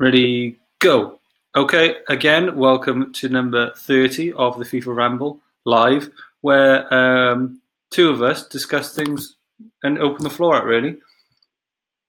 [0.00, 1.18] Ready, go.
[1.56, 6.10] Okay, again, welcome to number 30 of the FIFA Ramble live,
[6.40, 9.34] where um, two of us discuss things
[9.82, 10.98] and open the floor out, really.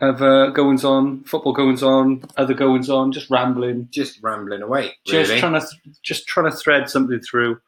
[0.01, 4.93] Of uh, goings on, football goings on, other goings on, just rambling, Just rambling away.
[5.05, 5.41] just really.
[5.41, 7.59] trying to th- just trying to thread something through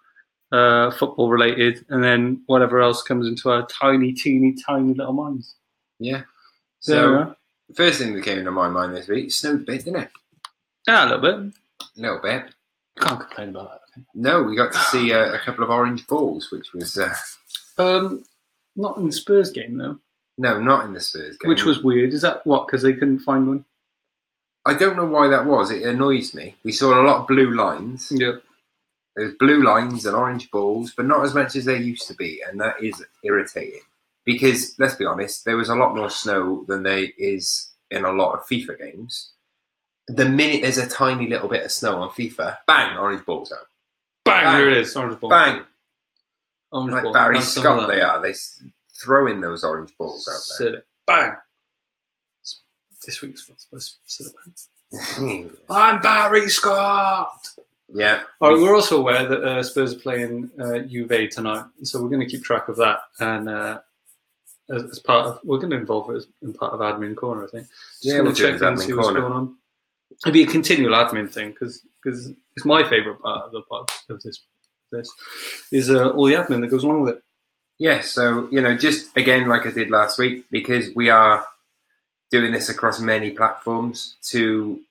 [0.51, 5.55] uh, football related, and then whatever else comes into our tiny, teeny, tiny little minds.
[5.99, 6.21] Yeah.
[6.79, 7.35] So,
[7.71, 7.75] are.
[7.75, 10.09] first thing that came into my mind this week, it snowed a bit, didn't it?
[10.87, 11.54] Yeah, a little bit.
[11.82, 12.43] A little bit.
[13.00, 14.04] Can't complain about that.
[14.15, 17.13] No, we got to see uh, a couple of orange balls, which was uh,
[17.77, 18.23] Um,
[18.75, 19.99] not in the Spurs game though,
[20.37, 21.49] no, not in the Spurs game.
[21.49, 22.13] which was weird.
[22.13, 22.68] Is that what?
[22.68, 23.65] Because they couldn't find one.
[24.65, 25.71] I don't know why that was.
[25.71, 26.55] It annoys me.
[26.63, 28.11] We saw a lot of blue lines.
[28.15, 28.33] Yeah.
[29.15, 32.41] There's blue lines and orange balls, but not as much as there used to be,
[32.47, 33.81] and that is irritating.
[34.25, 38.11] Because let's be honest, there was a lot more snow than there is in a
[38.11, 39.31] lot of FIFA games.
[40.08, 43.66] The minute there's a tiny little bit of snow on FIFA, bang, orange balls out.
[44.25, 44.44] Bang!
[44.44, 44.58] Bang.
[44.58, 44.95] Here it is.
[44.95, 45.30] Orange ball.
[45.30, 45.61] Bang,
[46.72, 47.13] Orange like ball.
[47.13, 48.22] Barry of Scott they are.
[48.22, 48.63] They s-
[49.02, 50.73] throw in those orange balls out there.
[50.73, 50.85] Sit.
[51.08, 51.33] Bang.
[53.06, 55.52] This week's supposed to sit.
[55.69, 57.47] I'm Barry Scott.
[57.94, 62.02] yeah, All right, we're also aware that uh, Spurs are playing uh, Juve tonight, so
[62.02, 63.00] we're going to keep track of that.
[63.19, 63.80] And uh,
[64.72, 67.45] as, as part of, we're going to involve it as in part of admin corner,
[67.45, 67.67] I think.
[67.67, 69.55] Just Yeah, we'll do it as in, admin see what's going on.
[70.23, 73.91] It'd be a continual admin thing because because it's my favourite part of the part
[74.09, 74.41] of this.
[74.91, 75.09] This
[75.72, 77.23] is uh, all the admin that goes along with it.
[77.80, 81.45] Yeah, so you know, just again, like I did last week, because we are
[82.30, 84.81] doing this across many platforms to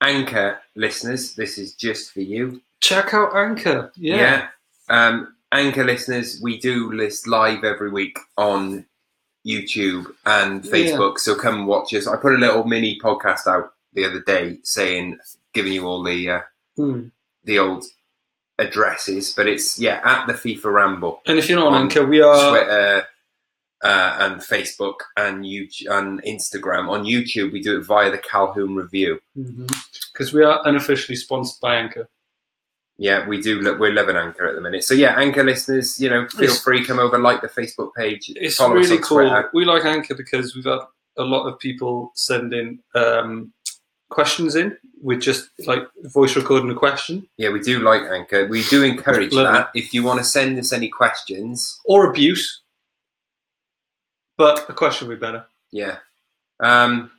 [0.00, 1.34] anchor listeners.
[1.34, 2.62] This is just for you.
[2.80, 3.92] Check out Anchor.
[3.96, 4.48] Yeah.
[4.88, 8.84] Um, anchor listeners, we do list live every week on
[9.46, 10.70] YouTube and Yeah.
[10.72, 11.18] Facebook.
[11.18, 12.06] So come and watch us.
[12.06, 15.18] I put a little mini podcast out the other day saying,
[15.54, 16.40] giving you all the uh,
[16.76, 17.08] Hmm.
[17.44, 17.84] the old
[18.58, 21.20] addresses, but it's yeah at the FIFA Ramble.
[21.26, 22.50] And if you're not on Anchor, we are.
[22.50, 23.06] Twitter
[23.84, 26.88] uh, and Facebook and YouTube and Instagram.
[26.88, 29.20] On YouTube, we do it via the Calhoun Review.
[30.12, 32.08] Because we are unofficially sponsored by Anchor.
[32.98, 33.60] Yeah, we do.
[33.60, 34.82] Look, we're loving Anchor at the minute.
[34.84, 38.30] So yeah, Anchor listeners, you know, feel It's- free come over, like the Facebook page,
[38.34, 39.44] It's really cool.
[39.52, 40.78] We like Anchor because we've had
[41.18, 43.52] a lot of people sending um,
[44.08, 48.46] questions in with just like voice recording a question Yeah, we do like Anchor.
[48.46, 49.70] We do encourage that.
[49.74, 52.62] If you want to send us any questions, or abuse,
[54.38, 55.46] but a question would be better.
[55.70, 55.98] yeah,
[56.60, 57.10] um,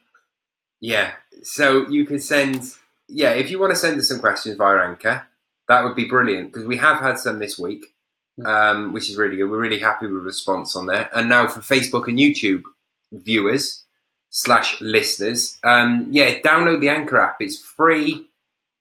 [0.79, 1.11] yeah.
[1.43, 2.63] So you can send,
[3.07, 5.27] yeah, if you want to send us some questions via Anchor,
[5.67, 7.85] that would be brilliant because we have had some this week,
[8.45, 9.49] um, which is really good.
[9.49, 11.09] We're really happy with the response on there.
[11.13, 12.63] And now for Facebook and YouTube
[13.11, 13.83] viewers
[14.29, 17.37] slash listeners, um, yeah, download the Anchor app.
[17.39, 18.27] It's free.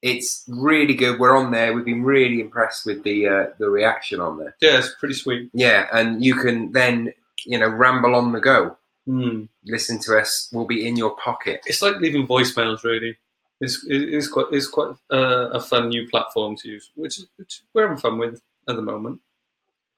[0.03, 1.19] It's really good.
[1.19, 1.73] We're on there.
[1.73, 4.55] We've been really impressed with the uh, the reaction on there.
[4.61, 5.51] Yeah, it's pretty sweet.
[5.53, 7.13] Yeah, and you can then
[7.45, 8.77] you know ramble on the go.
[9.07, 9.45] Hmm.
[9.65, 10.49] Listen to us.
[10.53, 11.63] We'll be in your pocket.
[11.67, 12.85] It's like leaving voicemails.
[12.85, 13.17] Really,
[13.61, 17.63] it's it is quite it's quite uh, a fun new platform to use, which, which
[17.73, 19.21] we're having fun with at the moment.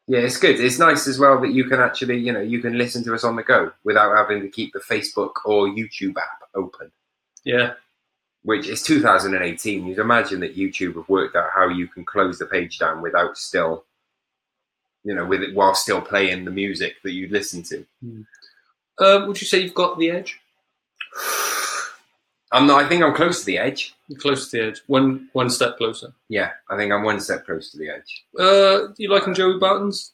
[0.06, 0.58] Yeah, it's good.
[0.58, 3.24] It's nice as well that you can actually, you know, you can listen to us
[3.24, 6.90] on the go without having to keep the Facebook or YouTube app open.
[7.44, 7.74] Yeah,
[8.42, 9.86] Which is 2018.
[9.86, 13.36] You'd imagine that YouTube have worked out how you can close the page down without
[13.36, 13.84] still,
[15.04, 17.84] you know, with it while still playing the music that you listen to.
[18.98, 20.40] uh, would you say you've got the edge?
[22.52, 22.82] I'm not.
[22.84, 23.94] I think I'm close to the edge.
[24.08, 26.12] You're close to the edge, one one step closer.
[26.28, 28.24] Yeah, I think I'm one step close to the edge.
[28.38, 30.12] Uh, do you liking Joey Barton's?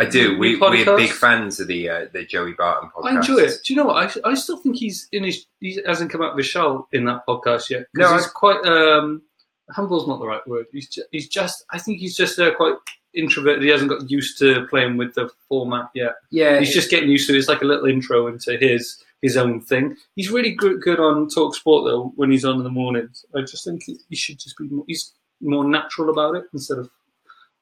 [0.00, 0.38] I do.
[0.38, 3.04] We, we're big fans of the uh, the Joey Barton podcast.
[3.04, 3.58] I enjoy it.
[3.64, 4.16] Do you know what?
[4.24, 5.46] I, I still think he's in his.
[5.60, 7.86] He hasn't come out with a shell in that podcast yet.
[7.94, 8.64] No, he's quite.
[8.64, 9.22] Um,
[9.70, 10.66] humble's not the right word.
[10.72, 11.64] He's just, he's just.
[11.70, 12.76] I think he's just uh, quite
[13.12, 13.64] introverted.
[13.64, 16.14] He hasn't got used to playing with the format yet.
[16.30, 17.34] Yeah, He's just getting used to.
[17.34, 17.38] it.
[17.38, 19.96] It's like a little intro into his his own thing.
[20.16, 22.12] He's really good, good on Talk Sport though.
[22.16, 24.64] When he's on in the mornings, I just think he, he should just be.
[24.68, 26.90] More, he's more natural about it instead of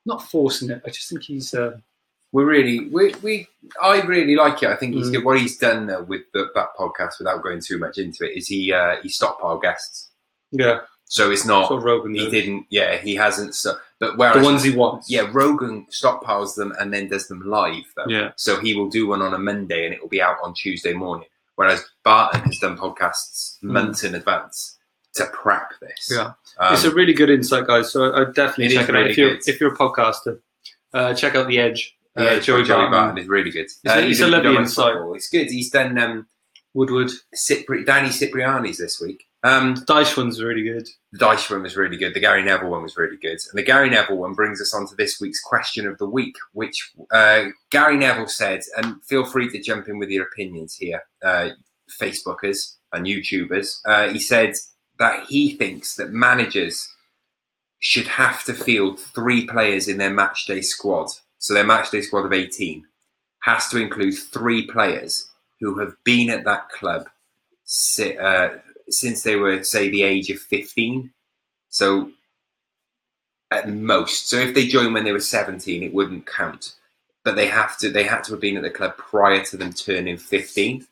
[0.05, 0.83] not forcing it.
[0.87, 1.53] I just think he's.
[1.55, 1.79] Uh,
[2.33, 3.47] we're really we, we
[3.81, 4.69] I really like it.
[4.69, 5.13] I think he's Mm.
[5.13, 5.25] good.
[5.25, 8.47] What he's done though with the, that podcast, without going too much into it, is
[8.49, 10.11] he uh, he stockpiled guests.
[10.51, 12.15] yeah, So it's not Rogan.
[12.15, 12.67] he didn't.
[12.69, 13.55] Yeah, he hasn't.
[13.55, 15.11] So, but the ones he wants.
[15.11, 18.05] yeah, Rogan stockpiles them and then does them live though.
[18.09, 18.33] Yeah.
[18.37, 20.93] So he will do one on a Monday and it will be out on Tuesday
[20.93, 21.29] morning.
[21.57, 23.71] Whereas Barton has done podcasts Mm.
[23.71, 24.79] months in advance
[25.17, 26.11] to prep this.
[26.11, 26.33] Yeah.
[26.59, 27.91] Um, it's a really good insight, guys.
[27.91, 29.49] So I definitely It check it out really if you're good.
[29.49, 30.41] if you're a podcaster.
[30.95, 31.97] Uh, check out the Edge.
[32.17, 33.67] yeah, Uh, Joey, Joey, Barton, is really good.
[33.83, 34.93] He's a- a lovely insight.
[34.95, 35.51] football, It's good.
[35.51, 36.27] He's done um,
[36.75, 37.11] Woodward.
[37.35, 39.27] Cipri- Danny Cipriani's this week.
[39.47, 40.89] Um, The Dyche one's really good.
[41.13, 42.15] the Dyche one was really good.
[42.15, 43.39] The Gary Neville one was really good.
[43.51, 46.35] And the Gary Neville one brings us on to this week's question of the week,
[46.53, 51.03] which uh, Gary Neville said, and feel free to jump in with your opinions here,
[51.25, 51.51] uh,
[52.01, 53.81] Facebookers and YouTubers.
[53.87, 54.55] Uh, he said
[54.99, 56.89] that he thinks that managers
[57.79, 61.09] should have to field three players in their matchday squad.
[61.39, 62.85] So their matchday squad of 18
[63.43, 67.09] has to include three players who have been at that club
[67.65, 68.49] si- uh,
[68.89, 71.11] since they were, say, the age of 15.
[71.69, 72.11] So
[73.51, 74.29] at most.
[74.29, 76.75] So if they joined when they were 17, it wouldn't count.
[77.25, 77.91] But they have to.
[77.91, 80.87] They had to have been at the club prior to them turning 15.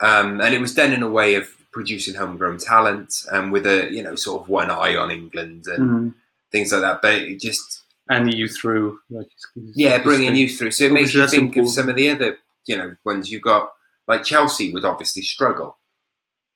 [0.00, 3.90] Um, and it was done in a way of producing homegrown talent and with a
[3.90, 6.14] you know sort of one eye on England and Mhm.
[6.50, 7.00] things like that.
[7.00, 8.98] But it just And you through.
[9.08, 9.28] Like,
[9.74, 10.72] yeah, bringing you through.
[10.72, 13.72] So it makes you think of some of the other you know ones you got.
[14.08, 15.78] Like Chelsea would obviously struggle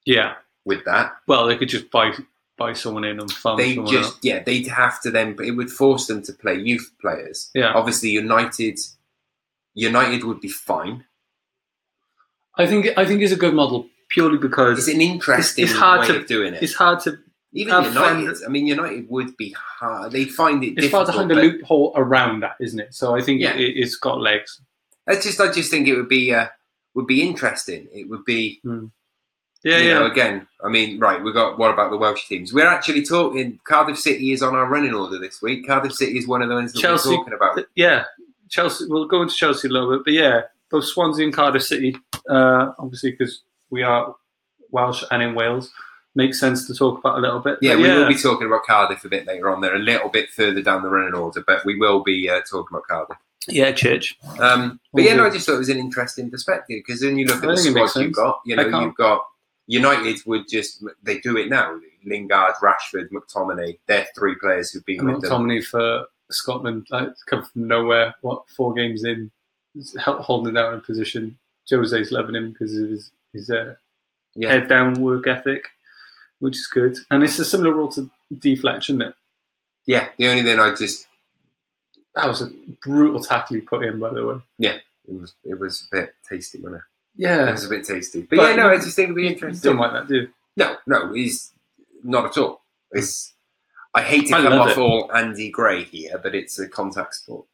[0.06, 0.34] Yeah.
[0.64, 1.12] with that.
[1.26, 2.12] Well, they could just buy
[2.58, 4.24] buy someone in and farm they someone just out.
[4.24, 7.72] yeah they'd have to then but it would force them to play youth players Yeah.
[7.74, 8.78] obviously united
[9.74, 11.04] united would be fine
[12.56, 16.00] I think I think it's a good model purely because it's an interesting it's hard
[16.00, 17.18] way to- of doing it it's hard to
[17.52, 18.42] even united fun.
[18.46, 21.92] i mean united would be hard they find it it's hard to find a loophole
[21.96, 22.94] around that, isn't it?
[22.94, 23.54] So I think Yeah.
[23.56, 24.60] it, it's got legs.
[25.06, 26.46] it's just i just think it would be uh
[26.94, 28.62] would be interesting it would be
[29.66, 29.98] Yeah, you yeah.
[29.98, 33.58] know again i mean right we've got what about the welsh teams we're actually talking
[33.64, 36.54] cardiff city is on our running order this week cardiff city is one of the
[36.54, 38.04] ones that Chelsea- we're talking about yeah,
[38.48, 38.84] Chelsea.
[38.88, 41.96] We'll go into Chelsea a little bit, but yeah, both Swansea and Cardiff City,
[42.28, 44.14] uh, obviously because we are
[44.70, 45.72] Welsh and in Wales,
[46.14, 47.58] makes sense to talk about a little bit.
[47.60, 49.60] Yeah, we will be talking about Cardiff a bit later on.
[49.60, 52.68] They're a little bit further down the running order, but we will be uh, talking
[52.70, 53.18] about Cardiff.
[53.48, 54.18] yeah, church.
[54.38, 57.26] Um, but yeah, no, I just thought it was an interesting perspective because then you
[57.26, 58.40] look at the squad you've got.
[58.44, 59.22] You know, you've got
[59.66, 61.78] United would just they do it now.
[62.04, 63.78] Lingard, Rashford, McTominay.
[63.86, 65.30] They're three players who've been with them.
[65.30, 68.14] McTominay for Scotland, like, come from nowhere.
[68.20, 69.30] What four games in,
[69.98, 71.38] holding down a position.
[71.68, 73.74] Jose's loving him because of his his uh,
[74.36, 75.64] Yeah, head down work ethic,
[76.38, 76.96] which is good.
[77.10, 78.08] And it's a similar role to
[78.38, 78.96] deflection.
[79.02, 79.14] Isn't it?
[79.86, 80.08] yeah.
[80.16, 81.08] The only thing I just
[82.14, 82.50] That was a
[82.84, 84.36] brutal tackle he put in, by the way.
[84.58, 84.76] Yeah,
[85.08, 86.82] it was it was a bit tasty, wasn't it?
[87.16, 88.22] Yeah, it's a bit tasty.
[88.22, 89.72] But, But yeah, no, I just think it'd be you interesting.
[89.72, 90.28] don't like that, do you?
[90.56, 91.52] No, no, he's
[92.04, 92.62] not at all.
[92.92, 93.32] It's
[93.94, 94.78] I hate to I come off it.
[94.78, 97.46] all Andy Gray here, but it's a contact sport.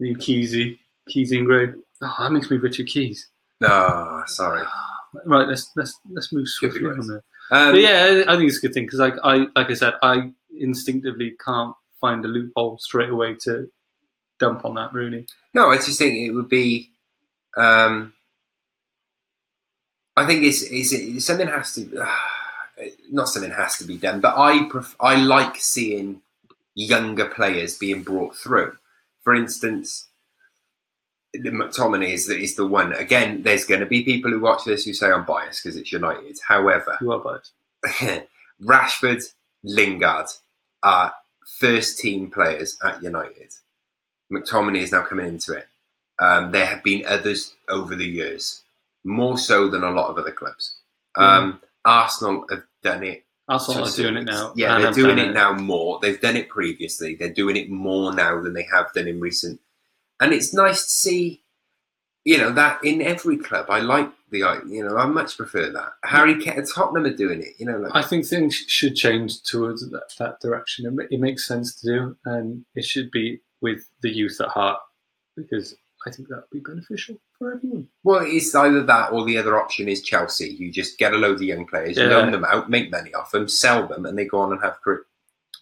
[0.00, 0.78] You Keysy,
[1.10, 1.68] Keysy and Gray.
[2.02, 3.28] Oh, that makes me Richard Keys.
[3.64, 4.64] Ah, sorry.
[5.24, 7.24] Right, let's let's let's move swiftly on there.
[7.50, 9.74] Um, But yeah, I I think it's a good thing because, like I like I
[9.74, 13.68] said, I instinctively can't find a loophole straight away to
[14.38, 14.92] dump on that.
[14.92, 16.90] Really, No, I just think it would be.
[17.56, 18.12] Um,
[20.16, 22.06] I think it's, it's, something has to.
[23.10, 26.22] not something has to be done, but I pref- I like seeing
[26.74, 28.76] younger players being brought through.
[29.22, 30.08] For instance,
[31.32, 32.92] the McTominay is the, is the one.
[32.92, 35.92] Again, there's going to be people who watch this who say I'm biased because it's
[35.92, 36.38] United.
[36.46, 38.26] However, you are biased.
[38.62, 39.22] Rashford,
[39.64, 40.26] Lingard
[40.82, 41.12] are
[41.58, 43.52] first team players at United.
[44.32, 45.66] McTominay is now coming into it.
[46.20, 48.62] Um, there have been others over the years,
[49.04, 50.74] more so than a lot of other clubs.
[51.16, 53.24] Um, Arsenal have done it.
[53.48, 54.52] Arsenal are doing it now.
[54.56, 55.98] Yeah, and they're doing it now more.
[56.00, 57.14] They've done it previously.
[57.14, 59.60] They're doing it more now than they have done in recent.
[60.20, 61.42] And it's nice to see,
[62.24, 63.66] you know, that in every club.
[63.70, 65.92] I like the, you know, I much prefer that.
[66.04, 67.54] Harry Kane, Tottenham are doing it.
[67.58, 70.86] You know, like I think things should change towards that, that direction.
[70.86, 74.78] It, it makes sense to do, and it should be with the youth at heart
[75.36, 75.74] because
[76.08, 77.88] I think that would be beneficial for everyone.
[78.02, 80.48] Well, it's either that or the other option is Chelsea.
[80.48, 82.06] You just get a load of young players, Yeah.
[82.06, 84.80] loan them out, make money off them, sell them, and they go on and have
[84.82, 85.04] career.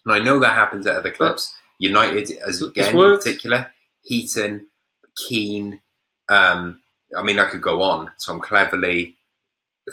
[0.05, 1.53] And I know that happens at other clubs.
[1.79, 4.67] United, as again in particular, Heaton,
[5.15, 5.81] Keane.
[6.29, 6.81] Um,
[7.15, 8.11] I mean, I could go on.
[8.25, 9.15] Tom Cleverley,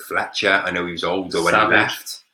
[0.06, 0.62] Fletcher.
[0.64, 1.70] I know he was older when Savage.
[1.70, 2.24] he left.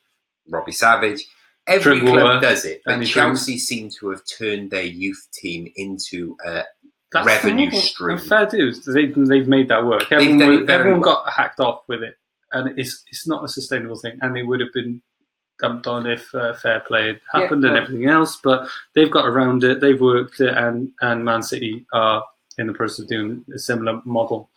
[0.49, 1.27] Robbie Savage.
[1.67, 6.35] Every club does it, but Danny Chelsea seem to have turned their youth team into
[6.45, 6.63] a
[7.11, 7.79] That's revenue the model.
[7.81, 8.17] stream.
[8.17, 8.85] And Fair dues.
[8.85, 10.09] They've, they've made that work.
[10.09, 11.23] They've Everyone, done it very everyone well.
[11.25, 12.15] got hacked off with it,
[12.53, 14.17] and it's it's not a sustainable thing.
[14.21, 15.01] And they would have been
[15.59, 18.37] dumped on if uh, fair play had Yeah, happened and well- everything else.
[18.41, 19.81] But they've got around it.
[19.81, 22.23] They've worked it, and and Man City are
[22.57, 24.49] in the process of doing a similar model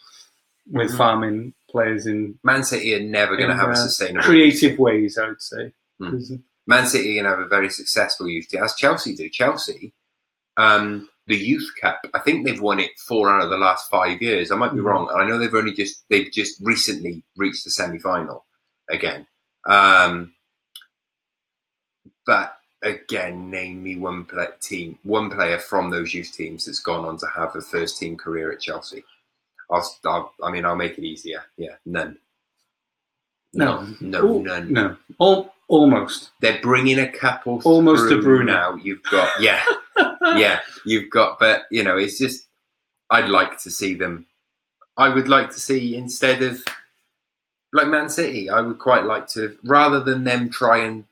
[0.70, 0.96] with Mhm.
[0.96, 4.78] farming players in, Man City are never going to in, have a uh, sustainable creative
[4.78, 5.18] ways.
[5.18, 5.72] I would say.
[6.00, 6.32] 'Cause
[6.66, 9.28] Man City are going to have a very successful youth team, as Chelsea do.
[9.28, 9.92] Chelsea,
[10.56, 14.20] um, the Youth Cup, I think they've won it four out of the last five
[14.20, 14.50] years.
[14.50, 14.84] I might be Mhm.
[14.84, 15.10] wrong.
[15.14, 18.44] I know they've only just they've just recently reached the semi final.
[18.90, 19.26] again.
[19.66, 20.34] Um,
[22.26, 27.04] but again, name me one play, team, one player from those youth teams that's gone
[27.06, 29.02] on to have a first team career at Chelsea.
[29.70, 31.42] I'll, I'll I mean, I'll make it easier.
[31.56, 32.18] Yeah, none.
[33.54, 33.86] No.
[34.00, 34.72] no, Al- none.
[34.72, 36.32] No, Al- almost.
[36.40, 38.52] They're bringing a couple Almost through Bruno.
[38.52, 38.74] Now.
[38.74, 39.64] You've got yeah,
[40.36, 40.60] yeah.
[40.84, 42.46] You've got, but you know, it's just.
[43.10, 44.26] I'd like to see them.
[44.96, 46.64] I would like to see instead of
[47.72, 48.48] like Man City.
[48.48, 51.04] I would quite like to rather than them try and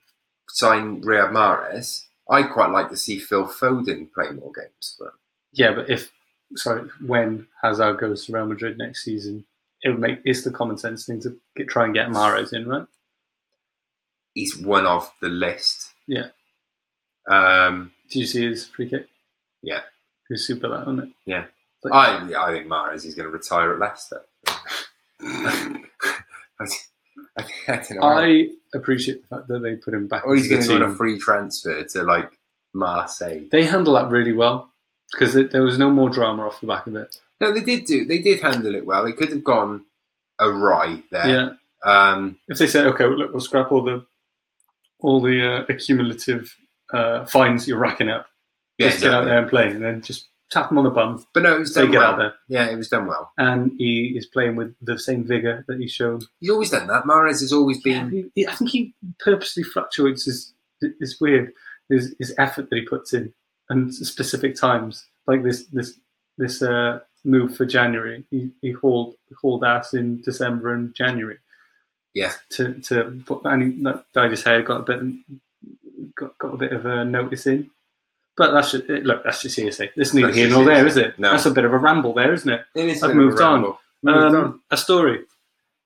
[0.48, 2.04] sign Riyad Mahrez.
[2.30, 4.96] I'd quite like to see Phil Foden play more games.
[4.98, 5.12] But
[5.52, 6.10] Yeah, but if
[6.56, 9.44] sorry, when Hazard goes to Real Madrid next season,
[9.82, 12.66] it would make it's the common sense thing to get, try and get Mahrez in,
[12.66, 12.86] right?
[14.34, 15.90] he's one of the list.
[16.06, 16.28] Yeah.
[17.28, 19.08] Um, Did you see his free kick?
[19.62, 19.78] Yeah.
[19.78, 21.08] It was super that, wasn't it?
[21.26, 21.44] Yeah.
[21.84, 24.22] Like- I yeah, I think Mahrez is going to retire at Leicester.
[25.20, 26.66] I,
[27.38, 28.02] I, I don't know.
[28.02, 30.26] I appreciate the fact that they put him back.
[30.26, 32.30] or he's going to go on a free transfer to like
[32.74, 33.42] Marseille.
[33.50, 34.70] They handle that really well
[35.12, 37.16] because there was no more drama off the back of it.
[37.40, 38.04] No, they did do.
[38.04, 39.06] They did handle it well.
[39.06, 39.84] It could have gone
[40.40, 41.28] awry there.
[41.28, 41.48] Yeah.
[41.84, 44.06] Um, If they say, okay, look, we'll scrap all the
[45.00, 46.54] all the uh, accumulative
[46.92, 48.26] uh, fines you're racking up,
[48.78, 51.24] yeah, just get out there and play, and then just tap him on the bum,
[51.32, 52.12] But no, it was done get well.
[52.12, 52.34] out there.
[52.48, 53.32] Yeah, it was done well.
[53.38, 57.04] And he is playing with the same vigor that he showed He's always done that.
[57.04, 58.30] Mahrez has always been.
[58.34, 60.52] he- I think he purposely fluctuates his.
[60.82, 61.52] It's weird.
[61.88, 63.32] His, his effort that he puts in,
[63.70, 65.98] and specific times like this this
[66.38, 68.24] this uh, move for January.
[68.30, 71.38] He, he hauled hauled ass in December and January.
[72.14, 72.32] Yeah.
[72.50, 75.14] To to put and he that dyed his hair, got a bit
[76.16, 77.70] got got a bit of a notice in.
[78.36, 79.90] But that's just, look, that's just hearsay.
[79.94, 81.18] This neither That's here nor there, is it?
[81.18, 81.32] No.
[81.32, 82.62] That's a bit of a ramble there, isn't it?
[82.74, 83.60] It is I've a bit of a moved on.
[83.60, 84.34] Moved on.
[84.36, 85.20] Um, a story.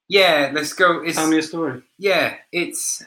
[0.09, 1.03] Yeah, let's go.
[1.03, 1.83] It's, Tell me a story.
[1.99, 3.03] yeah, it's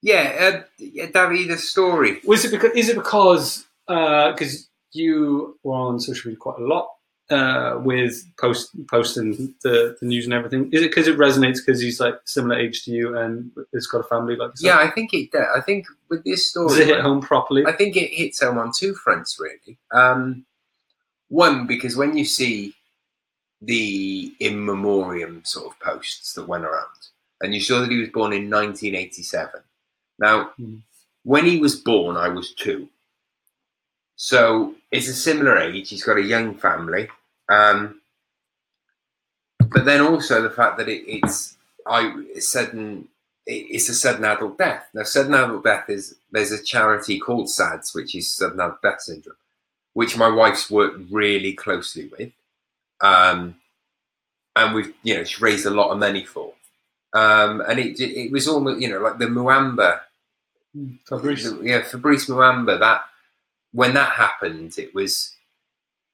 [0.00, 1.06] yeah, uh,
[1.50, 2.20] a story.
[2.24, 2.70] Was it because?
[2.76, 3.66] Is it because?
[3.88, 6.88] Because you were on social media quite a lot
[7.30, 10.68] uh, with post posting the, the news and everything.
[10.72, 14.00] Is it because it resonates because he's like similar age to you and has got
[14.00, 14.78] a family like Yeah.
[14.78, 15.30] I think it.
[15.30, 15.46] does.
[15.56, 17.64] I think with this story, Does it hit home properly?
[17.66, 19.78] I think it hits home on two fronts, really.
[19.92, 20.44] Um,
[21.28, 22.74] one, because when you see
[23.62, 26.86] the in memoriam sort of posts that went around,
[27.42, 29.60] and you saw that he was born in 1987.
[30.18, 30.80] Now, Mm.
[31.22, 32.88] when he was born, I was two.
[34.16, 35.88] So it's a similar age.
[35.90, 37.08] He's got a young family.
[37.50, 38.00] Um,
[39.70, 43.08] but then also the fact that it, it's I it's sudden
[43.46, 44.86] it- it's a sudden adult death.
[44.94, 49.00] Now, sudden adult death is there's a charity called SADS, which is sudden adult death
[49.02, 49.36] syndrome,
[49.94, 52.32] which my wife's worked really closely with,
[53.00, 53.56] um,
[54.56, 56.52] and we've you know she raised a lot of money for,
[57.14, 60.00] um, and it it was almost you know like the Muamba,
[61.08, 61.44] Fabrice.
[61.50, 63.04] the- yeah Fabrice Muamba that
[63.72, 65.34] when that happened it was.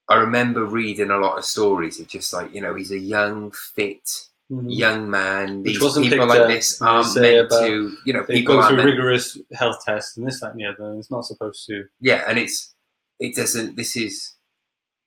[0.09, 3.51] I remember reading a lot of stories of just like you know he's a young,
[3.51, 4.67] fit, Mhm.
[4.69, 5.63] young man.
[5.63, 8.55] Which These wasn't people like up, this aren't meant about- to, you know, They people
[8.55, 10.85] go aren't through meant, rigorous health tests and this, that, and the other.
[10.91, 11.87] and It's not supposed to.
[12.01, 12.73] yeah, and it's
[13.19, 13.77] it doesn't.
[13.77, 14.35] This is,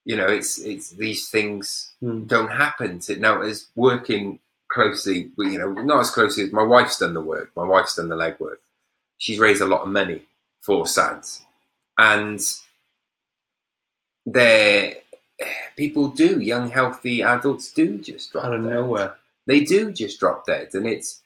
[0.04, 2.28] you know, it's it's these things Mm.
[2.28, 3.00] don't happen.
[3.02, 7.22] To, now, as working closely, you know, not as closely as my wife's done the
[7.22, 7.52] work.
[7.56, 8.58] My wife's done the legwork.
[9.18, 10.28] She's raised a lot of money
[10.62, 11.42] for SADS,
[11.98, 12.42] and
[14.34, 14.96] there,
[15.40, 15.46] eh,
[15.76, 16.40] people do.
[16.40, 18.70] Young, healthy adults do just drop Out of dead.
[18.74, 19.16] nowhere.
[19.48, 21.22] they do just drop dead and it's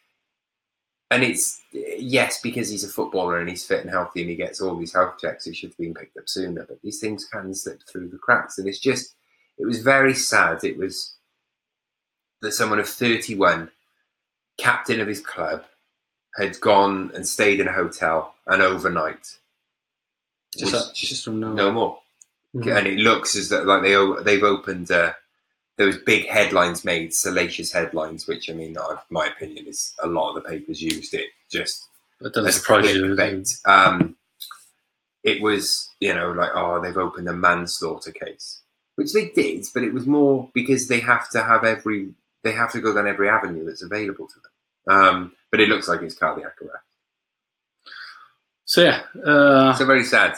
[1.12, 4.62] and it's yes because he's a footballer and he's fit and healthy and he gets
[4.62, 7.54] all these health checks he should have been picked up sooner but these things can
[7.54, 9.16] slip through the cracks and it's just
[9.60, 11.16] it was very sad it was
[12.42, 13.70] that someone of 31
[14.58, 15.64] captain of his club
[16.38, 19.38] had gone and stayed in a hotel and overnight
[20.58, 21.56] Just, was just from nowhere.
[21.56, 22.00] no more
[22.56, 22.78] Mhm.
[22.78, 25.14] and it looks as though like they they've opened uh,
[25.78, 30.30] those big headlines made salacious headlines, which I mean, I, my opinion is a lot
[30.30, 31.88] of the papers used it just
[32.22, 33.16] That doesn't surprise you.
[33.18, 33.50] it?
[33.66, 34.16] Um,
[35.24, 38.62] it was you know like oh they've opened a manslaughter case,
[38.96, 42.72] which they did, but it was more because they have to have every they have
[42.74, 44.96] to go down every avenue that's available to them.
[44.96, 46.84] Um, but it looks like it's cardiac arrest.
[48.66, 50.38] So yeah, uh, So very sad,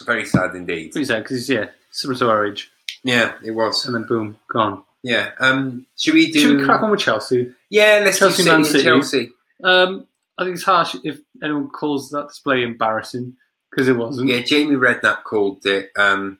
[0.00, 0.92] very sad indeed.
[0.92, 2.70] pretty sad because yeah, similar to our age,
[3.04, 3.84] Yeah, it was.
[3.86, 4.82] and then boom, gone.
[5.02, 5.30] Yeah.
[5.40, 6.40] Um, should we do?
[6.40, 7.52] Should we crack on with Chelsea?
[7.70, 8.84] Yeah, let's Chelsea, do City Man City.
[8.84, 9.30] Chelsea.
[9.64, 13.36] Um, I think it's harsh if anyone calls that display embarrassing
[13.70, 14.28] because it wasn't.
[14.28, 15.90] Yeah, Jamie Redknapp called it.
[15.96, 16.38] Um,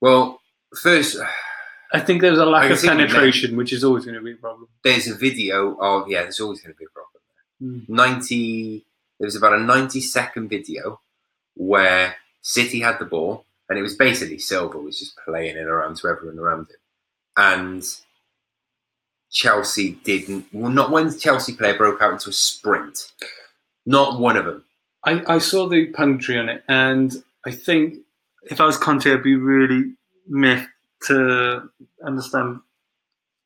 [0.00, 0.40] well,
[0.80, 1.16] first,
[1.92, 4.68] I think there's a lack of penetration, which is always going to be a problem.
[4.84, 6.22] there's a video of yeah.
[6.22, 7.86] There's always going to be a problem.
[7.88, 7.88] Mm.
[7.88, 8.84] 90
[9.18, 11.00] there was about a 90 second video
[11.54, 15.96] where City had the ball and it was basically Silva was just playing it around
[15.96, 16.76] to everyone around him.
[17.36, 17.84] And
[19.32, 23.10] Chelsea didn't well not one Chelsea player broke out into a sprint.
[23.84, 24.64] Not one of them.
[25.04, 27.12] I, I saw the punditry on it, and
[27.44, 27.98] I think
[28.44, 29.92] if I was Conte, I'd be really
[30.26, 30.68] miffed
[31.06, 31.68] to
[32.04, 32.60] understand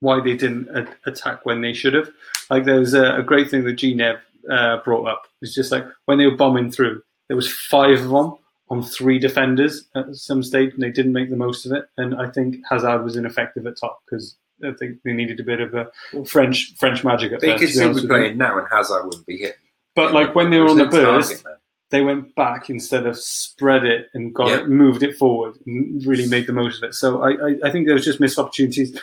[0.00, 2.11] why they didn't a- attack when they should have.
[2.50, 5.26] Like there was a, a great thing that Gnev uh, brought up.
[5.42, 8.37] It's just like when they were bombing through, there was five of them
[8.71, 11.87] on three defenders at some stage, and they didn't make the most of it.
[11.97, 15.61] And I think Hazard was ineffective at top because I think they needed a bit
[15.61, 15.91] of a
[16.25, 17.61] French French magic at They first.
[17.61, 19.57] could to be still be playing now and Hazard wouldn't be hit.
[19.97, 21.45] But like when they were on the burst,
[21.91, 24.61] they went back instead of spread it and got Yeah.
[24.61, 26.95] it, moved it forward, and really made the most of it.
[26.95, 28.97] So I, I, I think there was just missed opportunities.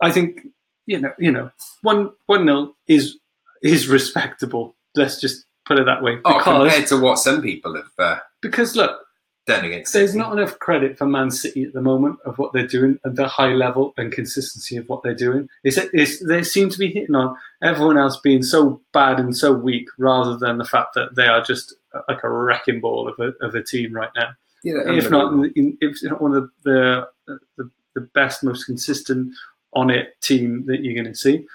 [0.00, 0.46] I think
[0.86, 1.50] you know, you know,
[1.82, 3.18] one one nil is
[3.62, 4.74] is respectable.
[4.96, 6.18] Let's just put it that way.
[6.24, 9.00] Oh, compared to what some people have uh, because look,
[9.46, 10.18] done against there's City.
[10.18, 13.26] not enough credit for Man City at the moment of what they're doing and the
[13.26, 15.48] high level and consistency of what they're doing.
[15.64, 19.52] It's, it's, they seem to be hitting on everyone else being so bad and so
[19.52, 23.18] weak rather than the fact that they are just uh, like a wrecking ball of
[23.18, 24.30] a, of a team right now.
[24.62, 27.08] Yeah, if not, in, if not one of the,
[27.56, 29.34] the, the best, most consistent
[29.72, 31.46] on it team that you're going to see.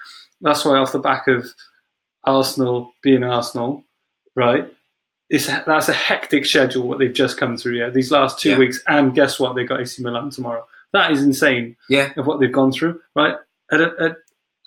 [0.42, 1.46] That's why, off the back of
[2.24, 3.84] Arsenal being Arsenal,
[4.34, 4.70] right?
[5.30, 7.74] It's, that's a hectic schedule what they've just come through.
[7.78, 8.58] Yeah, these last two Yeah.
[8.58, 9.54] weeks, and guess what?
[9.54, 10.66] They've got AC Milan tomorrow.
[10.92, 13.36] That is insane yeah, of what they've gone through, right?
[13.70, 14.16] At a, at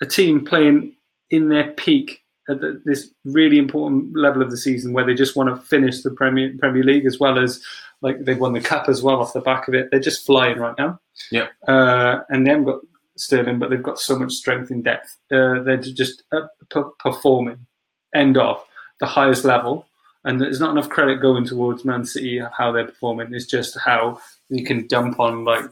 [0.00, 0.94] a team playing
[1.30, 5.34] in their peak at the, this really important level of the season, where they just
[5.36, 7.60] want to finish the Premier Premier League as well as
[8.02, 9.88] like they've won the cup as well off the back of it.
[9.90, 11.00] They're just flying right now.
[11.32, 11.48] Yeah.
[11.68, 12.80] uh, and they haven't got
[13.16, 15.16] Sterling, but they've got so much strength in depth.
[15.30, 17.66] Uh, they're just uh, p- performing
[18.14, 18.62] end of
[19.00, 19.86] the highest level.
[20.24, 23.34] And there's not enough credit going towards Man City how they're performing.
[23.34, 25.64] It's just how you can dump on like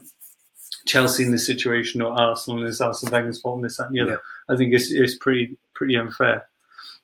[0.85, 3.95] Chelsea in this situation or Arsenal and this Arsene Wenger's fault and this that and
[3.95, 4.21] the other.
[4.49, 6.47] I think it's, it's pretty pretty unfair.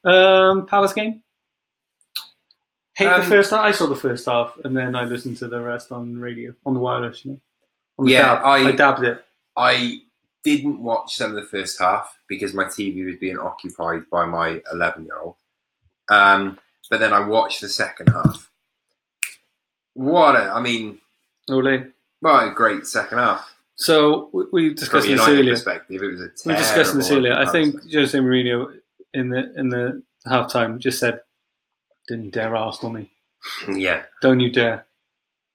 [0.03, 1.21] Um, Palace game.
[2.95, 3.59] Hate the Um, first half.
[3.61, 6.73] I saw the first half and then I listened to the rest on radio on
[6.73, 7.23] the wireless.
[7.23, 7.39] You know,
[7.99, 8.41] on the Yeah, dab.
[8.45, 9.23] I- I dabbed it.
[9.55, 10.01] I
[10.43, 14.61] didn't watch some of the first half because my TV was being occupied by my
[14.71, 15.35] 11 year old.
[16.09, 16.57] Um,
[16.89, 18.49] but then I watched the second half.
[19.93, 20.99] What a, I mean,
[21.49, 21.83] Ole.
[22.19, 23.53] what a great second half.
[23.75, 25.53] So we, discussed this earlier.
[25.53, 27.33] perspective, it was a We discussed this earlier.
[27.33, 27.75] I think.
[27.93, 28.73] Jose Mourinho
[29.13, 31.21] in the in the halftime just said,
[32.07, 33.11] "Didn't you dare Arsenal me?
[33.71, 34.85] Yeah, Don't you dare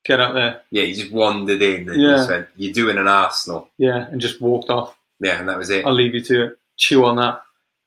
[0.05, 2.17] get out there." yeah, he just wandered in and Yeah.
[2.17, 3.69] just went, You're doing an Arsenal.
[3.77, 4.97] Yeah, and just walked off.
[5.21, 5.85] Yeah, and that was it.
[5.85, 6.59] I'll leave you to it.
[6.77, 7.43] Chew on that.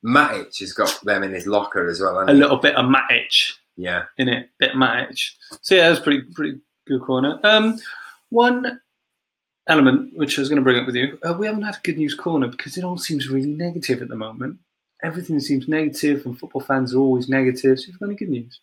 [0.05, 2.29] Matic has got them in his locker as well.
[2.29, 4.03] A little bit of Matic Yeah.
[4.17, 5.31] in it, bit Matic.
[5.61, 7.39] So yeah, that was pretty pretty good corner.
[7.43, 7.79] Um,
[8.29, 8.81] one
[9.67, 11.79] element which I was going to bring up with you, uh, we haven't had a
[11.83, 14.59] good news corner because it all seems really negative at the moment.
[15.03, 17.79] Everything seems negative, and football fans are always negative.
[17.79, 18.59] So, you've got any good news?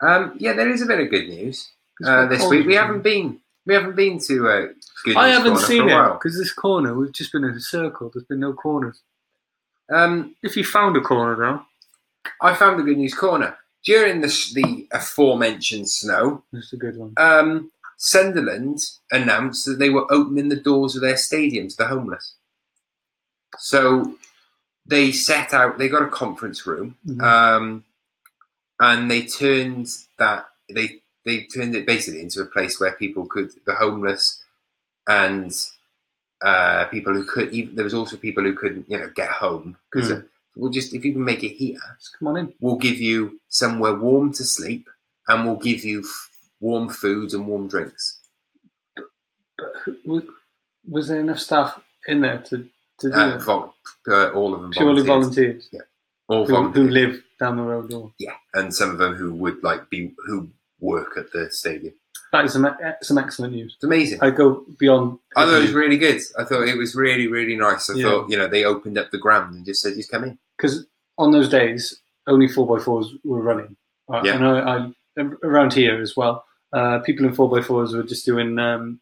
[0.00, 1.68] Um, yeah, there is a bit of good news
[2.04, 2.66] uh, this week.
[2.66, 4.66] We haven't been we haven't been to uh,
[5.04, 8.10] good I haven't seen it because this corner we've just been in a circle.
[8.12, 9.02] There's been no corners.
[9.90, 11.64] Um, If you found a corner though,
[12.40, 16.44] I found the good news corner during the the aforementioned snow.
[16.52, 17.14] that's a good one.
[17.16, 18.78] Um, Sunderland
[19.10, 22.34] announced that they were opening the doors of their stadium to the homeless.
[23.58, 24.16] So
[24.86, 25.78] they set out.
[25.78, 27.22] They got a conference room, Mhm.
[27.22, 27.84] um,
[28.78, 33.50] and they turned that they they turned it basically into a place where people could
[33.66, 34.42] the homeless
[35.06, 35.52] and
[36.42, 39.76] uh, people who could even there was also people who couldn't you know get home
[39.92, 40.24] because Mm.
[40.56, 42.52] we'll just if you can make it here Just come on in.
[42.60, 44.88] we'll give you somewhere warm to sleep
[45.28, 48.20] and we'll give you f- warm foods and warm drinks
[48.96, 50.28] But who-
[50.88, 52.66] was, there enough staff in there to,
[53.00, 53.74] to do uh, vol-
[54.08, 55.68] uh, all of them Purely volunteers.
[55.68, 55.84] volunteers
[56.28, 57.92] all who, who live down the road.
[57.92, 60.48] Or yeah and some of them who would like be who
[60.80, 61.94] work at the stadium
[62.32, 63.74] that is some e- some excellent news.
[63.74, 65.18] it's amazing I go beyond.
[65.36, 66.20] I thought it was really good.
[66.38, 67.90] I thought it was really, really nice.
[67.90, 68.04] I Yeah.
[68.04, 70.38] thought, you know, they opened up the ground and just said, just come in.
[70.56, 70.86] because
[71.18, 73.76] on those days only four x fours were running.
[74.08, 74.24] Right?
[74.24, 74.36] Yeah.
[74.36, 76.44] And I, I around here as well.
[76.72, 79.00] Uh, people in four x fours were just doing um,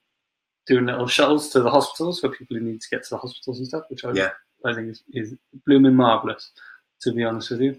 [0.66, 3.58] doing little shuttles to the hospitals for people who need to get to the hospitals
[3.58, 4.30] and stuff, which I Yeah.
[4.64, 5.34] I think is, is
[5.66, 6.50] blooming marvelous.
[7.02, 7.78] To be honest with you,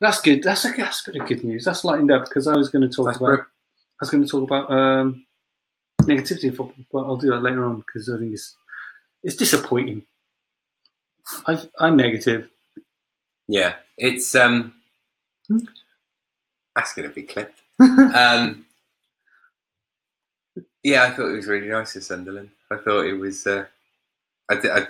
[0.00, 0.42] that's good.
[0.42, 1.64] That's a that's a bit of good news.
[1.66, 3.40] That's lightened up because I was going to talk That's about great.
[4.00, 5.24] I was going to talk about um,
[6.02, 8.56] negativity in football, but I'll do that later on because I think it's
[9.22, 10.02] it's disappointing.
[11.46, 12.48] I, I'm negative.
[13.48, 13.74] Yeah.
[13.96, 14.74] It's, um,
[15.48, 15.58] Hmm.
[16.74, 17.60] That's going to be clipped.
[17.80, 18.66] um,
[20.82, 22.50] yeah, I thought it was really nice of Sunderland.
[22.70, 23.46] I thought it was.
[23.46, 23.66] Uh,
[24.50, 24.86] I, I,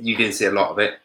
[0.00, 0.98] you didn't see a lot of it.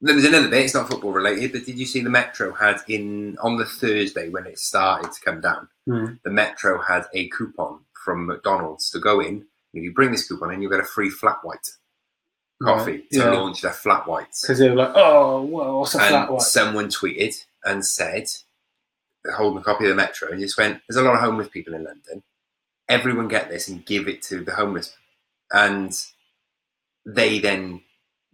[0.00, 0.64] There was another bit.
[0.64, 4.28] It's not football related, but did you see the Metro had in on the Thursday
[4.28, 5.68] when it started to come down?
[5.88, 6.18] Mm.
[6.22, 9.46] The Metro had a coupon from McDonald's to go in.
[9.72, 11.66] If you bring this coupon in, you get a free flat white
[12.62, 13.30] coffee Right, to yeah.
[13.32, 14.42] launch their flat whites.
[14.42, 16.42] Because they were like, oh, well, what's a flat white?
[16.42, 18.26] someone tweeted and said,
[19.34, 21.74] holding a copy of the Metro, and just went, "There's a lot of homeless people
[21.74, 22.22] in London.
[22.88, 24.94] Everyone get this and give it to the homeless."
[25.52, 25.92] And
[27.04, 27.82] they then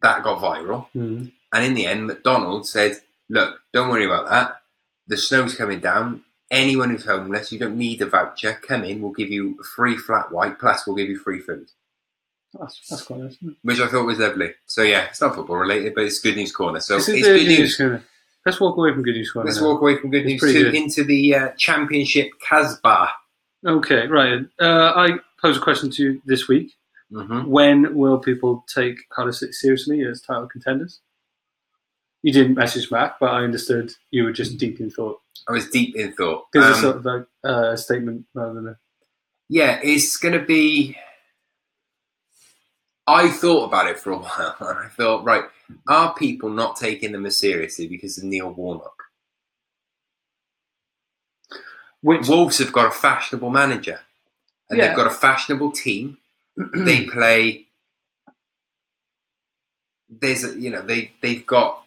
[0.02, 1.32] that got viral, Mm.
[1.52, 4.62] And in the end, McDonald's said, "Look, don't worry about that.
[5.06, 6.22] The snow's coming down.
[6.50, 8.54] Anyone who's homeless, you don't need a voucher.
[8.66, 9.00] Come in.
[9.00, 10.58] We'll give you a free flat white.
[10.58, 11.70] Plus, we'll give you free food."
[12.58, 13.32] That's, that's quite nice.
[13.36, 13.56] isn't it?
[13.62, 14.52] Which I thought was lovely.
[14.66, 16.80] So yeah, it's not football related, but it's good news corner.
[16.80, 17.76] So it's the good news.
[17.76, 18.04] corner.
[18.44, 19.46] Let's walk away from good news corner.
[19.48, 19.68] Let's now.
[19.68, 20.74] walk away from good It's news to good.
[20.74, 23.08] into the uh, championship Casbah.
[23.66, 24.40] Okay, right.
[24.60, 25.10] Uh, I
[25.40, 26.72] pose a question to you this week.
[27.12, 27.48] Mm-hmm.
[27.48, 31.00] When will people take Cardiff City seriously as title contenders?
[32.22, 35.20] You didn't message back, but I understood you were just deep in thought.
[35.48, 36.46] I was deep in thought.
[36.52, 38.78] Because it's Um, sort of like uh, a statement rather than a.
[39.48, 40.96] yeah, it's going to be.
[43.08, 45.44] I thought about it for a while, and I thought, right,
[45.88, 49.02] are people not taking them as seriously because of Neil Warnock?
[52.02, 54.00] Which, Wolves have got a fashionable manager,
[54.70, 54.88] and Yeah.
[54.88, 56.18] they've got a fashionable team.
[56.56, 57.66] they play.
[60.08, 61.81] There's, a, you know, they they've got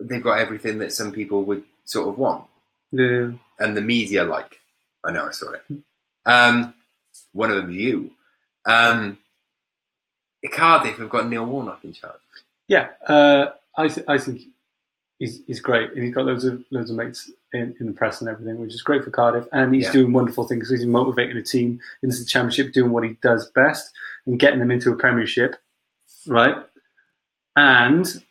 [0.00, 2.44] they've got everything that some people would sort of want.
[2.92, 4.58] the, and the media like.
[5.04, 5.62] I know, I saw it.
[6.26, 6.74] Um,
[7.32, 8.10] one of them, you.
[8.66, 9.18] Um,
[10.52, 12.14] Cardiff have got Neil Warnock in charge.
[12.68, 14.42] yeah, uh, I, th- I think
[15.18, 15.92] he's, he's great.
[15.92, 18.72] And he's got loads of loads of mates in, in the press and everything, which
[18.74, 19.46] is great for Cardiff.
[19.52, 19.92] And he's Yeah.
[19.92, 20.70] doing wonderful things.
[20.70, 23.90] He's motivating the team into the championship, doing what he does best
[24.26, 25.56] and getting them into a premiership,
[26.26, 26.56] right?
[27.56, 28.22] And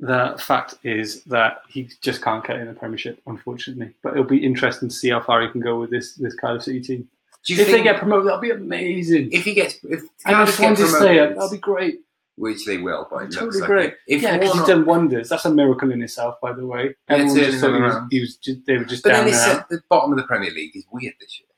[0.00, 3.94] the fact is that he just can't get in the premiership, unfortunately.
[4.02, 6.62] But it'll be interesting to see how far he can go with this this Cardiff
[6.64, 7.08] City team.
[7.44, 9.30] Do you If they get promoted, that'll be amazing.
[9.32, 12.00] if he gets if Cardiff get Swansea stay promoted, up, that'll be great.
[12.36, 13.94] which they will, it Totally like great.
[14.06, 15.28] If yeah, because he's done wonders.
[15.28, 16.94] That's a miracle in itself, by the way.
[17.08, 19.34] Yeah, Everyone just thought he was, he was just, they were just but down then
[19.34, 19.60] there.
[19.60, 21.48] at the bottom of the Premier League is weird this year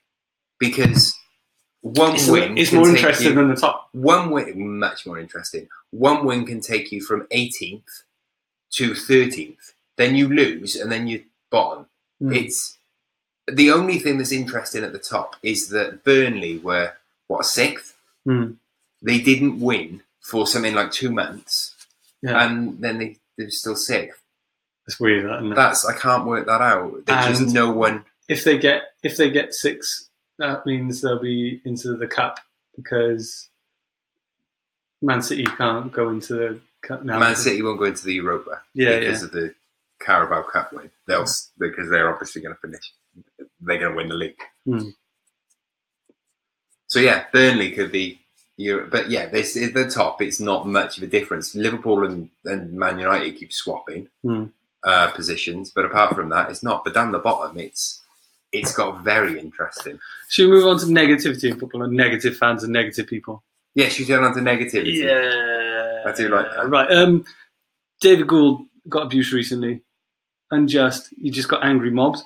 [0.59, 1.15] because
[1.83, 3.89] one It's, win is more interesting you- than the top.
[3.93, 5.69] one win much more interesting.
[5.91, 8.05] One win can take you from 18th
[8.73, 9.73] to 13th.
[9.97, 11.87] Then you lose, and then you're bottom.
[12.21, 12.33] Hmm.
[12.33, 12.79] It's
[13.47, 16.93] the only thing that's interesting at the top is that Burnley were
[17.27, 17.97] what sixth.
[18.25, 18.53] Hmm.
[19.03, 21.75] They didn't win for something like two months,
[22.23, 24.21] Yeah, and then they they're still sixth.
[24.87, 25.27] That's weird.
[25.27, 25.55] That, isn't it?
[25.57, 27.07] That's I can't work that out.
[27.07, 28.05] There's just no one.
[28.29, 32.39] if they get if they get six, that means they'll be into the cup
[32.77, 33.49] because
[35.03, 37.19] Man City can't go into the cup now.
[37.19, 39.55] Man City won't go into the Europa Yeah, because of the
[40.01, 40.91] Carabao Cup win.
[41.07, 42.93] They'll s because they're obviously going to finish.
[43.61, 44.41] They're going to win the league.
[44.65, 44.89] Hmm.
[46.87, 48.19] So yeah, Burnley could be.
[48.57, 50.21] Europe, but yeah, this at the top.
[50.21, 51.55] It's not much of a difference.
[51.55, 54.47] Liverpool and, and Man United keep swapping Hmm.
[54.85, 56.85] uh, positions, but apart from that, it's not.
[56.85, 58.03] But down the bottom, it's
[58.53, 59.99] it's got very interesting.
[60.29, 63.43] Should we move on to negativity in football and negative fans and negative people?
[63.75, 64.95] Yes, you turn on to negativity.
[64.97, 66.69] Yeah, I do like that.
[66.69, 66.91] Right.
[66.91, 67.25] Um,
[68.01, 69.83] David Gold got abused recently,
[70.51, 71.13] unjust.
[71.21, 72.23] He just got angry mobs,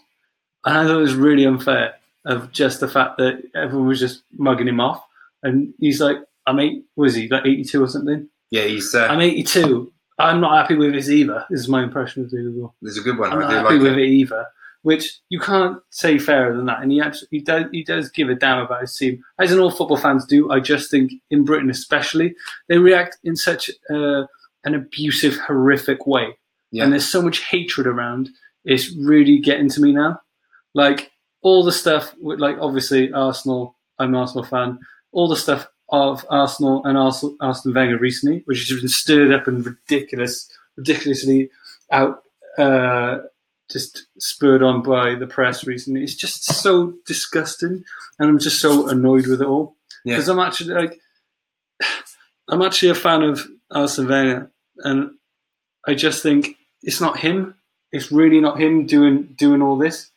[0.64, 4.22] and I thought it was really unfair of just the fact that everyone was just
[4.38, 5.04] mugging him off,
[5.42, 6.84] and he's like, "I'm eight.
[6.96, 8.28] Was he like 82 or something?
[8.50, 8.94] Yeah, he's.
[8.94, 9.92] Uh, I'm 82.
[10.18, 12.72] I'm not happy with this either." This is my impression of David Gold.
[12.80, 13.32] there's a good one.
[13.32, 13.98] I'm I not do happy like with it.
[13.98, 14.46] it either.
[14.85, 18.29] Which you can't say fairer than that, and he actually he does he does give
[18.29, 20.51] a damn about his team, as in all football fans do.
[20.53, 22.35] I just think in Britain, especially,
[22.68, 24.25] they react in such uh,
[24.64, 26.37] an abusive, horrific way,
[26.70, 26.85] Yeah.
[26.85, 28.29] and there's so much hatred around.
[28.64, 30.20] It's really getting to me now.
[30.75, 33.77] Like all the stuff with, like obviously Arsenal.
[33.99, 34.79] I'm an Arsenal fan.
[35.12, 39.47] All the stuff of Arsenal and Arsenal, Arsene Wenger recently, which has been stirred up
[39.47, 41.49] and ridiculous, ridiculously
[41.90, 42.23] out.
[42.59, 43.18] Uh,
[43.70, 46.03] just spurred on by the press recently.
[46.03, 47.85] It's just so disgusting,
[48.18, 50.14] and I'm just so annoyed with it all Yeah.
[50.14, 51.00] because I'm actually like,
[52.48, 55.12] I'm actually a fan of Arsene Wenger, and
[55.87, 57.55] I just think it's not him.
[57.92, 60.11] It's really not him doing doing all this.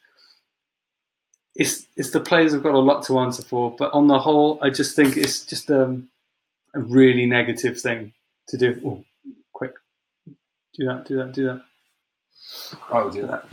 [1.55, 4.59] It's it's the players have got a lot to answer for, but on the whole,
[4.61, 6.09] I just think it's just um,
[6.75, 8.13] a really negative thing
[8.49, 8.79] to do.
[8.85, 9.03] Oh,
[9.53, 9.73] quick,
[10.75, 11.61] do that, do that, do that.
[12.91, 13.45] I'll do that.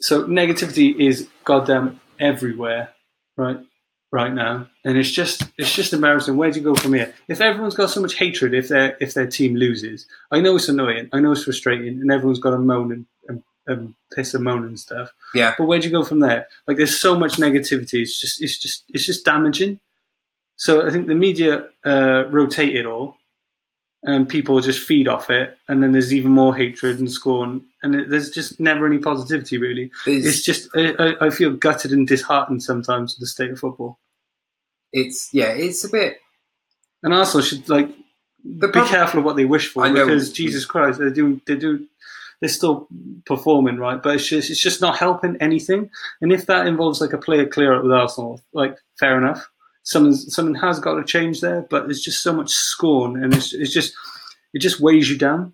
[0.00, 2.90] so negativity is goddamn everywhere,
[3.36, 3.58] right?
[4.12, 6.36] Right now, and it's just it's just embarrassing.
[6.36, 7.12] Where do you go from here?
[7.28, 10.68] If everyone's got so much hatred, if their if their team loses, I know it's
[10.68, 14.44] annoying, I know it's frustrating, and everyone's got to moan and, and, and piss and
[14.44, 15.12] moan and stuff.
[15.34, 15.54] Yeah.
[15.58, 16.46] But where do you go from there?
[16.68, 18.00] Like, there's so much negativity.
[18.00, 19.80] It's just it's just it's just damaging.
[20.54, 23.16] So I think the media uh, rotate it all,
[24.06, 27.94] and people just feed off it, and then there's even more hatred and scorn, and
[27.94, 29.90] it, there's just never any positivity really.
[30.06, 33.98] There's- It's just I, I- feel gutted and disheartened sometimes with the state of football,
[34.92, 36.18] it's yeah, it's a bit.
[37.02, 40.06] and Arsenal should like be prob- careful of what they wish for I know.
[40.06, 41.86] because Jesus Christ, they're doing they do
[42.40, 42.86] they're still
[43.24, 45.90] performing right, but it's just it's just not helping anything.
[46.20, 49.48] And if that involves like a player clear up with Arsenal, like fair enough.
[49.86, 53.52] Something something has got to change there, but there's just so much scorn, and it's
[53.54, 53.94] it's just
[54.52, 55.52] it just weighs you down.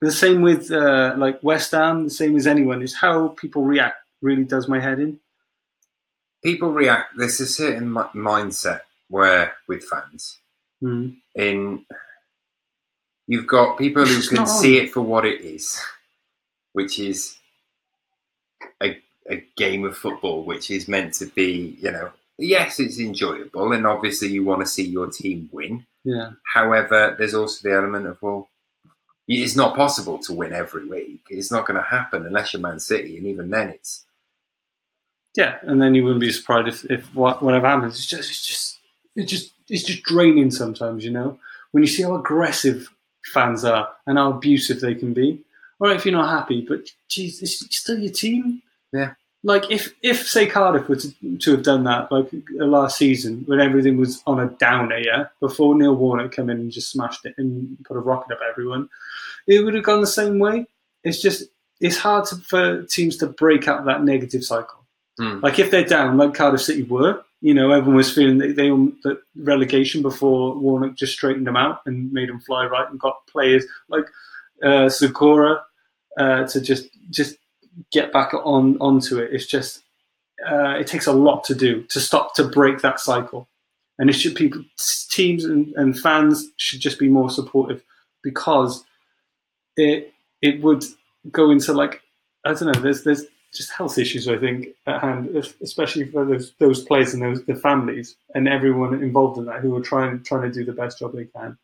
[0.00, 2.80] The same with uh, like West Ham, the same as anyone.
[2.82, 5.20] Is how people react really does my head in.
[6.42, 7.16] people react.
[7.18, 10.38] There's a certain mi- mindset where with fans
[10.82, 11.16] Mm.
[11.34, 11.84] in
[13.26, 15.80] you've got people who It's can see it for what it is,
[16.72, 17.36] which is
[18.82, 18.98] a,
[19.30, 23.86] a game of football, which is meant to be, you know, yes, it's enjoyable, and
[23.86, 25.86] obviously you want to see your team win.
[26.04, 28.48] Yeah, However, there's also the element of well,
[29.28, 31.20] it's not possible to win every week.
[31.28, 34.04] It's not going to happen unless you're Man City, and even then, it's
[35.36, 37.96] yeah, and then you wouldn't be surprised if, if whatever happens.
[37.96, 38.78] It's just it's just
[39.16, 41.04] it just it's just draining sometimes.
[41.04, 41.38] You know,
[41.72, 42.88] when you see how aggressive
[43.32, 45.42] fans are and how abusive they can be.
[45.78, 48.62] All right, if you're not happy, but geez, it's still your team.
[48.92, 49.12] Yeah.
[49.46, 52.28] Like if if say Cardiff were to, to have done that like
[52.60, 56.58] uh, last season when everything was on a downer, yeah, before Neil Warnock come in
[56.58, 58.88] and just smashed it and put a rocket up everyone,
[59.46, 60.66] it would have gone the same way.
[61.04, 61.44] It's just
[61.80, 64.84] it's hard to, for teams to break out that negative cycle.
[65.16, 65.38] Hmm.
[65.40, 68.68] Like if they're down, like Cardiff City were, you know, everyone was feeling that they
[68.68, 73.24] the relegation before Warnock just straightened them out and made them fly right and got
[73.28, 74.06] players like
[74.64, 75.62] uh, Sakura
[76.18, 77.36] uh, to just just
[77.92, 79.32] get back on onto it.
[79.32, 79.82] It's just
[80.48, 83.48] uh, it takes a lot to do to stop to break that cycle,
[83.98, 84.64] and it should people
[85.10, 87.82] teams and, and fans should just be more supportive
[88.22, 88.84] because
[89.76, 90.12] it
[90.42, 90.84] it would
[91.30, 92.02] go into like
[92.44, 92.80] I don't know.
[92.80, 97.22] There's there's just health issues I think at hand, especially for those those players and
[97.22, 100.72] those the families and everyone involved in that who are trying trying to do the
[100.72, 101.56] best job they can.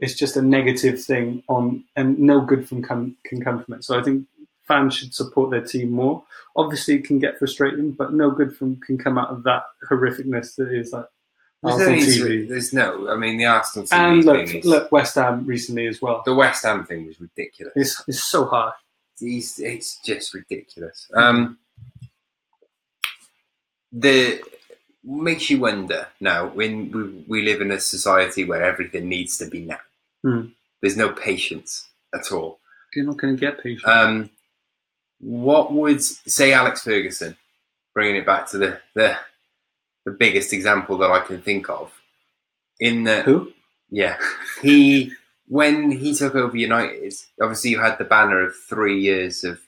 [0.00, 3.84] It's just a negative thing on, and no good from come, can come from it.
[3.84, 4.26] So I think
[4.68, 6.22] fans should support their team more.
[6.54, 10.54] Obviously, it can get frustrating, but no good from can come out of that horrificness
[10.56, 11.06] that is like
[11.62, 12.48] there's, no Arsenal TV.
[12.48, 13.10] there's no.
[13.10, 16.22] I mean, the Arsenal TV And look, thing is look, West Ham recently as well.
[16.24, 17.72] the West Ham thing was ridiculous.
[17.74, 18.74] It's, it's so hard.
[19.20, 21.08] It's, it's just ridiculous.
[21.14, 21.58] Um,
[23.90, 24.40] the
[25.02, 29.46] makes you wonder now when we, we live in a society where everything needs to
[29.46, 29.80] be now.
[30.22, 30.46] Hmm.
[30.80, 32.60] There's no patience at all.
[32.94, 33.88] You're not going to get patient.
[33.88, 34.30] Um,
[35.20, 37.36] what would say Alex Ferguson,
[37.94, 39.16] bringing it back to the, the
[40.04, 41.92] the biggest example that I can think of,
[42.80, 43.52] in the Who?
[43.90, 44.16] yeah,
[44.62, 45.12] he
[45.48, 49.60] when he took over United, obviously you had the banner of three years of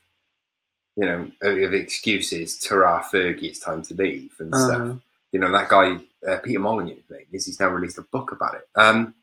[0.96, 2.58] you know of of excuses.
[2.58, 4.80] Tara Fergie, it's time to leave and stuff.
[4.80, 4.94] Uh,
[5.32, 5.96] You know that guy
[6.28, 8.68] uh, Peter Molyneux thing is he's now released a book about it.
[8.76, 9.14] Um,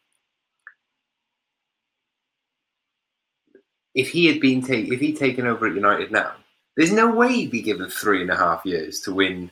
[3.97, 6.31] if he had been take, if he'd taken over at United now,
[6.75, 9.49] there's no way he'd be given three and a half years to win,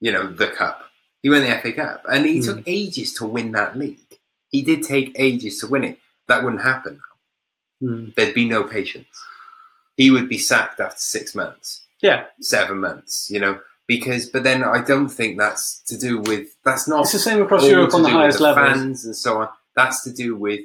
[0.00, 0.80] you know, the cup.
[1.22, 2.44] He won the FA Cup, and he Hmm.
[2.44, 3.98] took ages to win that league.
[4.50, 5.98] He did take ages to win it.
[6.28, 7.00] That wouldn't happen.
[7.80, 8.10] hmm.
[8.16, 9.08] There'd be no patience.
[9.96, 14.62] He would be sacked after six months Yeah, seven months, you know, because but then
[14.62, 18.02] I don't think that's to do with that's not it's the same across Europe on
[18.02, 18.66] the highest levels.
[18.68, 19.48] fans and so on.
[19.76, 20.60] That's to do with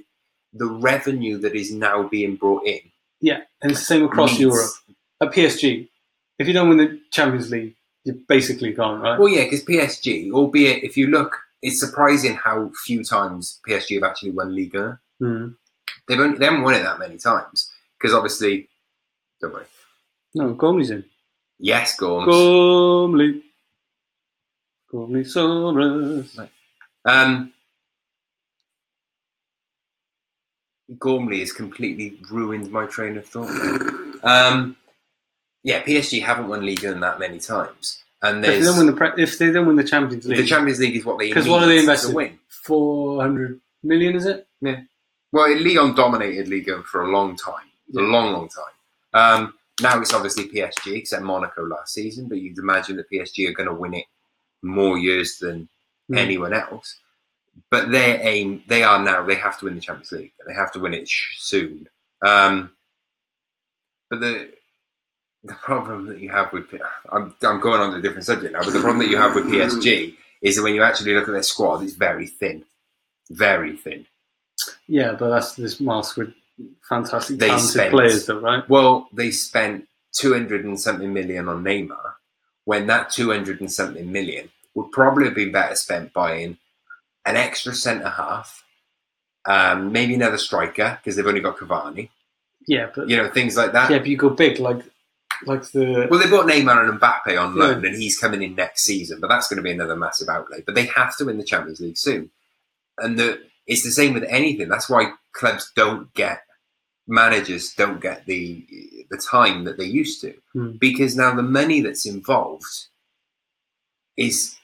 [0.53, 2.81] the revenue that is now being brought in.
[3.21, 4.69] Yeah, and it's the same across Needs- Europe.
[5.21, 5.89] At PSG,
[6.39, 9.19] if you don't win the Champions League, you're basically gone, right?
[9.19, 14.03] Well, yeah, because PSG, albeit if you look, it's surprising how few times PSG have
[14.09, 14.99] actually won Liga.
[15.19, 15.49] Hmm.
[16.07, 18.69] They've only, they haven't won it that many times because obviously,
[19.41, 19.65] don't worry.
[20.33, 21.03] No, Gormley's in.
[21.59, 22.25] Yes, Gorms.
[22.25, 23.43] Gormley.
[24.89, 26.47] Gormley Soros.
[27.05, 27.51] Um,
[30.97, 33.49] Gormley has completely ruined my train of thought.
[34.23, 34.75] um,
[35.63, 38.93] yeah, PSG haven't won League One that many times, and If they don't win the
[38.93, 41.47] pre- if they don't win the Champions League, the Champions League is what they because
[41.47, 42.39] what are they to win.
[42.47, 44.47] Four hundred million, is it?
[44.61, 44.81] Yeah.
[45.31, 48.73] Well, Lyon dominated League One for a long time, a long, long time.
[49.13, 53.53] Um, now it's obviously PSG, except Monaco last season, but you'd imagine that PSG are
[53.53, 54.05] going to win it
[54.61, 55.69] more years than
[56.11, 56.17] Mm.
[56.17, 56.95] anyone else.
[57.71, 60.31] But their aim, they are now, they have to win the Champions League.
[60.47, 61.87] They have to win it sh- soon.
[62.25, 62.71] Um,
[64.09, 64.49] but the
[65.43, 66.65] the problem that you have with,
[67.11, 69.35] I'm, I'm going on to a different subject now, but the problem that you have
[69.35, 72.65] with PSG is that when you actually look at their squad, it's very thin.
[73.29, 74.05] Very thin.
[74.87, 76.33] Yeah, but that's this mask with
[76.89, 78.67] fantastic They talented spent- players, though, right?
[78.67, 82.13] Well, they spent 200 and something million on Neymar
[82.65, 86.57] when that 200 and something million would probably have been better spent buying
[87.25, 88.63] an extra centre half,
[89.45, 92.09] um, maybe another striker because they've only got Cavani,
[92.67, 93.89] Yeah, but you know, things like that.
[93.91, 94.83] yeah, but you go big like
[95.45, 97.63] like the Well, they've bought Neymar and Mbappe on Yeah.
[97.63, 100.61] loan, and he's coming in next season, but that's going to be another massive outlay.
[100.65, 102.29] But they have to win the Champions League soon,
[102.97, 104.67] and the, it's the same with anything.
[104.69, 106.41] That's why clubs don't get
[107.07, 108.65] managers don't get the
[109.09, 110.71] the time that they used to, Hmm.
[110.79, 112.87] because now the money that's involved
[114.17, 114.55] is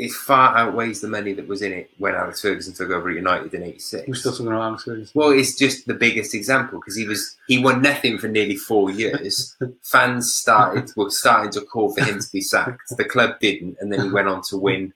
[0.00, 3.16] is far outweighs the money that was in it when Alex Ferguson took over at
[3.16, 4.18] United in we're '86.
[4.18, 5.12] still talking about Alex Ferguson.
[5.14, 8.90] Well, it's just the biggest example because he was he won nothing for nearly four
[8.90, 9.54] years.
[9.82, 12.96] Fans started were starting to call for him to be sacked.
[12.96, 14.94] The club didn't, and then he went on to win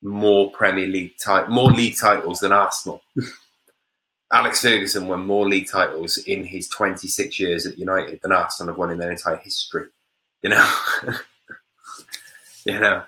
[0.00, 3.02] more Premier League ti- more league titles than Arsenal.
[4.32, 8.78] Alex Ferguson won more league titles in his 26 years at United than Arsenal have
[8.78, 9.88] won in their entire history.
[10.40, 10.74] You know,
[12.64, 13.02] you know,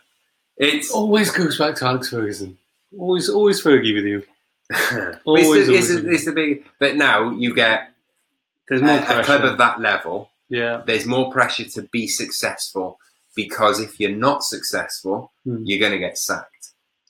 [0.56, 2.58] it's always goes back to Alex Ferguson.
[2.98, 4.22] Always, always Fergie with you.
[4.70, 6.64] it's, Always, the, it's, the, it's the big.
[6.80, 7.90] But now you get
[8.68, 9.22] There's a, more a pressure.
[9.24, 10.30] club of that level.
[10.48, 12.98] yeah, there's more pressure to be successful
[13.36, 15.62] because if you're not successful, Hmm.
[15.64, 16.50] you're going to get sacked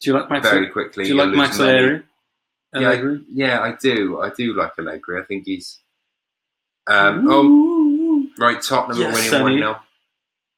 [0.01, 0.49] do you like Max?
[0.51, 1.05] very quickly.
[1.05, 1.59] do you like Max.
[1.61, 2.03] Allegri?
[2.75, 3.21] Yeah, Allegri?
[3.33, 4.21] Yeah, I do.
[4.21, 5.21] I do like Allegri.
[5.21, 5.79] I think he's.
[6.87, 8.61] Um, oh, right.
[8.61, 9.81] Tottenham Yes, are winning 1 0.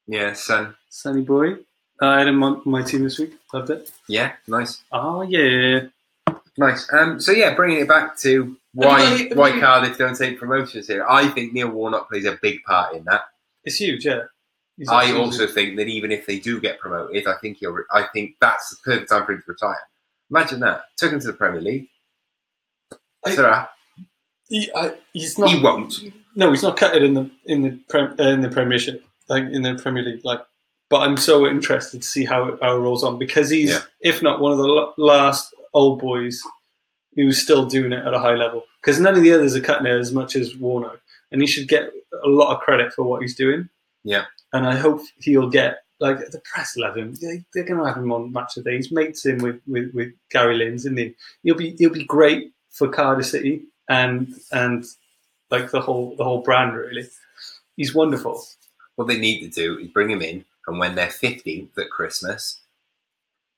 [0.08, 0.74] Yeah, son.
[0.88, 1.56] Sunny boy.
[2.00, 3.34] Uh, I had him on my team this week.
[3.52, 3.90] Loved it.
[4.08, 4.82] Yeah, nice.
[4.92, 5.80] Oh yeah.
[6.58, 6.90] Nice.
[6.92, 10.38] Um, so, yeah, bringing it back to why, Have you- have why Cardiff don't take
[10.38, 13.22] promotions here, I think Neil Warnock plays a big part in that.
[13.64, 14.06] It's huge.
[14.06, 14.22] Yeah.
[14.88, 17.72] I also think that even if they do get promoted, I think he'll.
[17.72, 19.80] Re- I think that's the perfect time for him to retire.
[20.30, 20.82] Imagine that.
[20.98, 21.88] Took him to the Premier League.
[23.24, 23.70] I- Sarah,
[24.48, 25.50] He, I, he's not.
[25.50, 25.94] he won't.
[26.34, 29.44] No, he's not cut it in the in the prem, uh, in the Premiership, like
[29.44, 30.24] in the Premier League.
[30.24, 30.40] Like,
[30.88, 33.80] but I'm so interested to see how it, how it rolls on because he's, Yeah.
[34.00, 36.40] if not one of the l- last old boys
[37.14, 38.64] who's still doing it at a high level.
[38.82, 41.00] Because none of the others are cutting it as much as Warnock,
[41.32, 41.90] and he should get
[42.24, 43.68] a lot of credit for what he's doing.
[44.04, 44.26] Yeah.
[44.52, 47.14] and I hope he'll get like the press love him.
[47.14, 48.76] They, they're going to have him on match of the day.
[48.76, 51.14] He's mates in with, with, with Gary Lynn's, isn't he?
[51.42, 54.84] He'll be he'll be great for Cardiff City and and
[55.50, 57.08] like the whole the whole brand really.
[57.76, 58.44] He's wonderful.
[58.94, 62.60] What they need to do is bring him in, and when they're 15th at Christmas,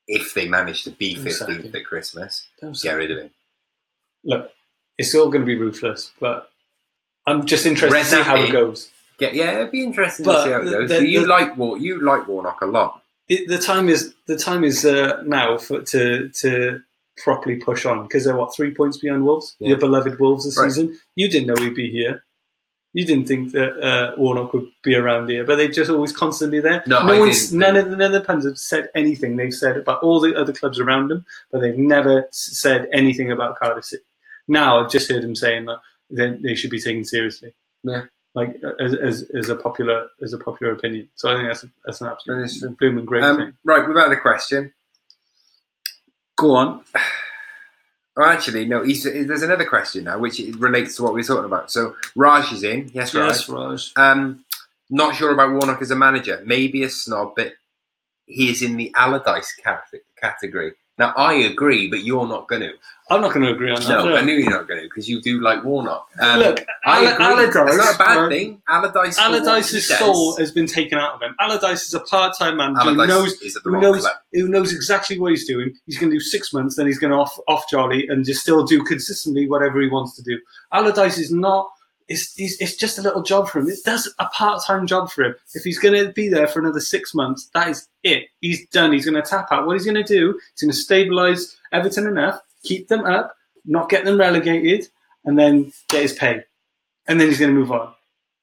[0.06, 1.80] if they manage to be 15th Exactly.
[1.80, 3.30] at Christmas, Don't get rid of him.
[4.24, 4.50] Look,
[4.96, 6.50] it's all going to be ruthless, but
[7.26, 8.90] I'm just interested to see how it goes.
[9.18, 10.88] Get, yeah, it'd be interesting But to see how it the- goes.
[10.88, 13.02] the- so you the- like War, you like Warnock a lot.
[13.28, 16.80] The time is the time is uh, now for to to
[17.18, 19.70] properly push on because they're what three points behind Wolves, Yeah.
[19.70, 20.70] your beloved Wolves this Right.
[20.70, 20.98] season.
[21.14, 22.24] You didn't know we'd be here.
[22.98, 26.58] You didn't think that uh, Warnock would be around here, but they're just always constantly
[26.58, 26.82] there.
[26.88, 29.36] No, I one's didn't none of the none of the puns have said anything.
[29.36, 33.56] They've said about all the other clubs around them, but they've never said anything about
[33.56, 34.02] Cardiff City.
[34.48, 35.78] Now I've just heard them saying that
[36.10, 37.54] they, they should be taken seriously.
[37.84, 38.06] Yeah.
[38.34, 41.08] Like as, as, as a popular as a popular opinion.
[41.14, 43.40] So I think that's a, that's an absolute blooming great thing.
[43.40, 44.72] Um, right, we've had a question.
[46.36, 46.82] Go on.
[48.20, 48.82] Oh, actually, no.
[48.82, 51.70] He's, there's another question now, which relates to what we are talking about.
[51.70, 52.90] So Raj is in.
[52.92, 53.28] Yes, Raj.
[53.28, 53.92] Yes, Raj.
[53.94, 54.44] Um,
[54.90, 56.42] not sure about Warnock as a manager.
[56.44, 57.52] Maybe a snob, but
[58.26, 59.54] he is in the Allardyce
[60.20, 60.72] category.
[60.98, 62.72] Now, I agree, but you're not going to.
[63.10, 63.88] I'm not going to agree on that.
[63.88, 66.10] No, I knew you're not going to because you do like Warnock.
[66.20, 67.24] Um, Look, I agree.
[67.24, 67.74] Allardyce.
[67.74, 68.62] It's not a bad thing.
[68.68, 69.18] Allardyce.
[69.18, 71.34] Allardyce's soul has been taken out of him.
[71.40, 74.16] Allardyce is a part-time manager who knows is at the who knows club.
[74.34, 75.74] who knows exactly what he's doing.
[75.86, 78.42] He's going to do six months, then he's going to off off jolly and just
[78.42, 80.38] still do consistently whatever he wants to do.
[80.72, 81.70] Allardyce is not.
[82.08, 83.68] It's, it's, just a little job for him.
[83.68, 85.34] It does a part time job for him.
[85.54, 88.28] If he's going to be there for another six months, that is it.
[88.40, 88.92] He's done.
[88.92, 89.66] He's going to tap out.
[89.66, 90.40] What he's going to do?
[90.54, 93.36] He's going to stabilise Everton enough, keep them up,
[93.66, 94.88] not get them relegated,
[95.24, 96.44] and then get his pay,
[97.06, 97.92] and then he's going to move on.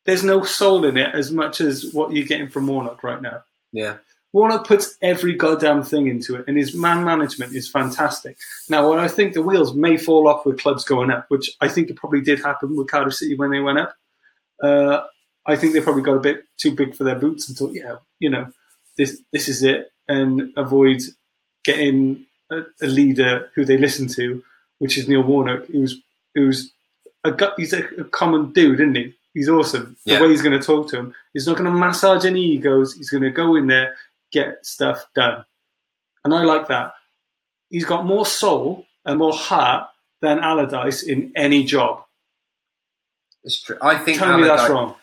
[0.06, 3.44] There's no soul in it as much as what you're getting from Warnock right now.
[3.72, 3.98] Yeah.
[4.36, 8.36] Warnock puts every goddamn thing into it, and his man management is fantastic.
[8.70, 11.70] Now, when I think the wheels may fall off with clubs going up, which I
[11.70, 13.96] think it probably did happen with Cardiff City when they went up,
[14.62, 15.04] uh,
[15.46, 17.96] I think they probably got a bit too big for their boots and thought, yeah,
[18.20, 18.48] you know,
[18.98, 21.02] this this is it, and avoid
[21.64, 24.44] getting a, a leader who they listen to,
[24.80, 26.02] which is Neil Warnock, who's
[26.36, 26.74] who's
[27.24, 29.14] a he's a, a common dude, isn't he?
[29.34, 29.96] He's awesome.
[30.06, 30.22] The Yeah.
[30.22, 32.96] way he's going to talk to him, he's not going to massage any egos.
[32.96, 33.96] He's going to go in there,
[34.32, 35.46] get stuff done,
[36.24, 36.94] and I like that.
[37.70, 39.90] He's got more soul and more heart
[40.22, 42.04] than Allardyce in any job.
[43.44, 43.78] It's true.
[43.82, 44.96] I think Tell me that's wrong.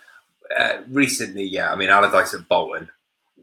[0.58, 1.72] uh, recently, yeah.
[1.72, 2.88] I mean, Allardyce at Bolton,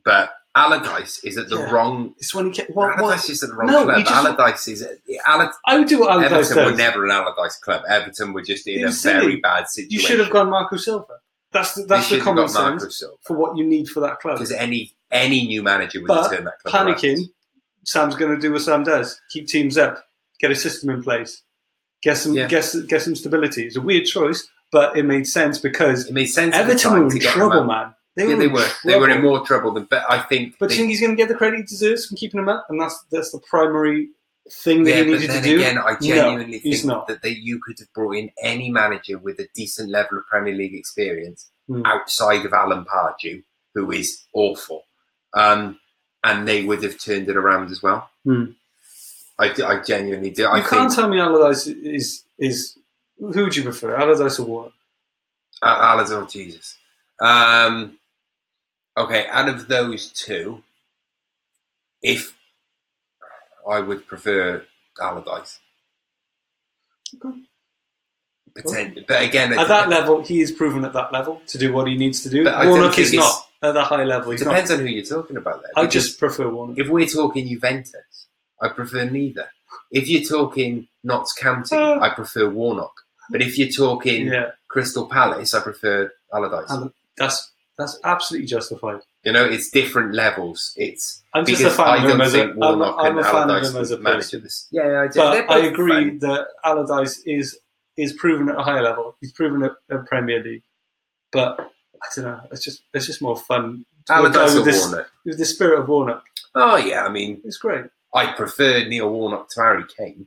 [0.03, 1.69] but Allardyce is at the Yeah.
[1.71, 2.15] wrong.
[2.17, 3.99] It's when he get what, Allardyce what is at the wrong No, club.
[3.99, 7.57] just- Allardyce is at, Aller, I would do what Allardyce Everton were never an Allardyce
[7.59, 7.83] club.
[7.87, 9.91] Everton were just in a was very bad situation.
[9.93, 11.19] You should have gone Marco Silva.
[11.51, 14.35] That's the, that's the common sense for what you need for that club.
[14.37, 16.95] because any any new manager would But turned that club around.
[16.95, 17.19] Panicking,
[17.85, 20.03] Sam's going to do what Sam does: keep teams up,
[20.39, 21.41] get a system in place,
[22.03, 22.47] get some Yeah.
[22.47, 23.65] get, some- get some stability.
[23.65, 26.55] It's a weird choice, but it made sense because It made sense.
[26.55, 27.93] Everton time were in trouble, man.
[28.17, 28.67] Yeah, were they were.
[28.83, 29.85] They were in more trouble than.
[29.89, 30.55] But I think.
[30.59, 32.49] But they- you think he's going to get the credit he deserves from keeping him
[32.49, 32.65] up?
[32.69, 34.09] And that's that's the primary
[34.51, 35.55] thing that yeah, he needed then to do.
[35.57, 37.07] again, I genuinely no, think not.
[37.07, 40.55] that they, you could have brought in any manager with a decent level of Premier
[40.55, 41.83] League experience Hmm.
[41.85, 43.43] outside of Alan Pardew,
[43.75, 44.85] who is awful,
[45.33, 45.79] um,
[46.23, 48.09] and they would have turned it around as well.
[48.23, 48.45] Hmm.
[49.39, 50.45] I, I genuinely do.
[50.45, 52.77] I you think can't tell me Allardyce is is
[53.17, 54.71] who would you prefer, Allardyce or what?
[55.61, 56.77] uh, Alan's oh Jesus.
[57.21, 57.97] Um,
[58.97, 60.63] okay, out of those two,
[62.01, 62.35] if
[63.69, 64.63] I would prefer
[65.01, 65.59] Allardyce.
[67.15, 67.39] Okay.
[68.57, 71.87] Potent- but again, At that level, he is proven at that level to do what
[71.87, 72.43] he needs to do.
[72.43, 74.31] But I Warnock think is not at the high level.
[74.31, 74.51] it He's not.
[74.51, 75.71] depends on who you're talking about there.
[75.75, 76.75] I just prefer one.
[76.77, 78.27] if we're talking Juventus,
[78.61, 79.49] I prefer neither.
[79.91, 81.99] If you're talking Notts County, Uh.
[81.99, 82.93] I prefer Warnock.
[83.31, 86.69] But if you're talking Yeah, Crystal Palace, I prefer Allardyce.
[86.69, 88.99] Allar- that's that's absolutely justified.
[89.23, 90.73] you know, it's different levels.
[90.75, 92.37] It's I'm just a fan I of don't as a.
[92.37, 94.43] think I'm, Warnock I'm and a fan of Allardyce as a would manage person.
[94.43, 94.67] this.
[94.71, 95.19] Yeah, I do.
[95.19, 97.57] But I agree that Allardyce is
[97.97, 99.15] is proven at a higher level.
[99.21, 100.63] He's proven at, at Premier League,
[101.31, 101.71] but
[102.01, 102.41] I don't know.
[102.51, 103.85] It's just it's just more fun.
[104.09, 105.11] Allardyce out or with this Warnock.
[105.25, 106.23] with the spirit of Warnock.
[106.55, 107.85] Oh yeah, I mean, It's great.
[108.13, 110.25] I prefer Neil Warnock to Harry Kane,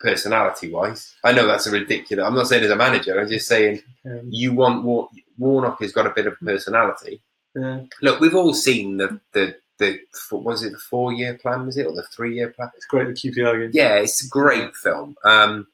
[0.00, 1.14] personality-wise.
[1.24, 2.24] I know that's a ridiculous.
[2.26, 3.18] I'm not saying as a manager.
[3.20, 5.08] I'm just saying Um, you want War-
[5.38, 7.22] Warnock has got a bit of personality.
[7.54, 9.98] yeah, Look, we've all seen the the the
[10.32, 12.70] was it the four year plan was it or the three year plan?
[12.76, 13.06] it's great.
[13.08, 13.70] The QPR game.
[13.72, 15.16] Yeah, it's a great film.
[15.24, 15.66] Um,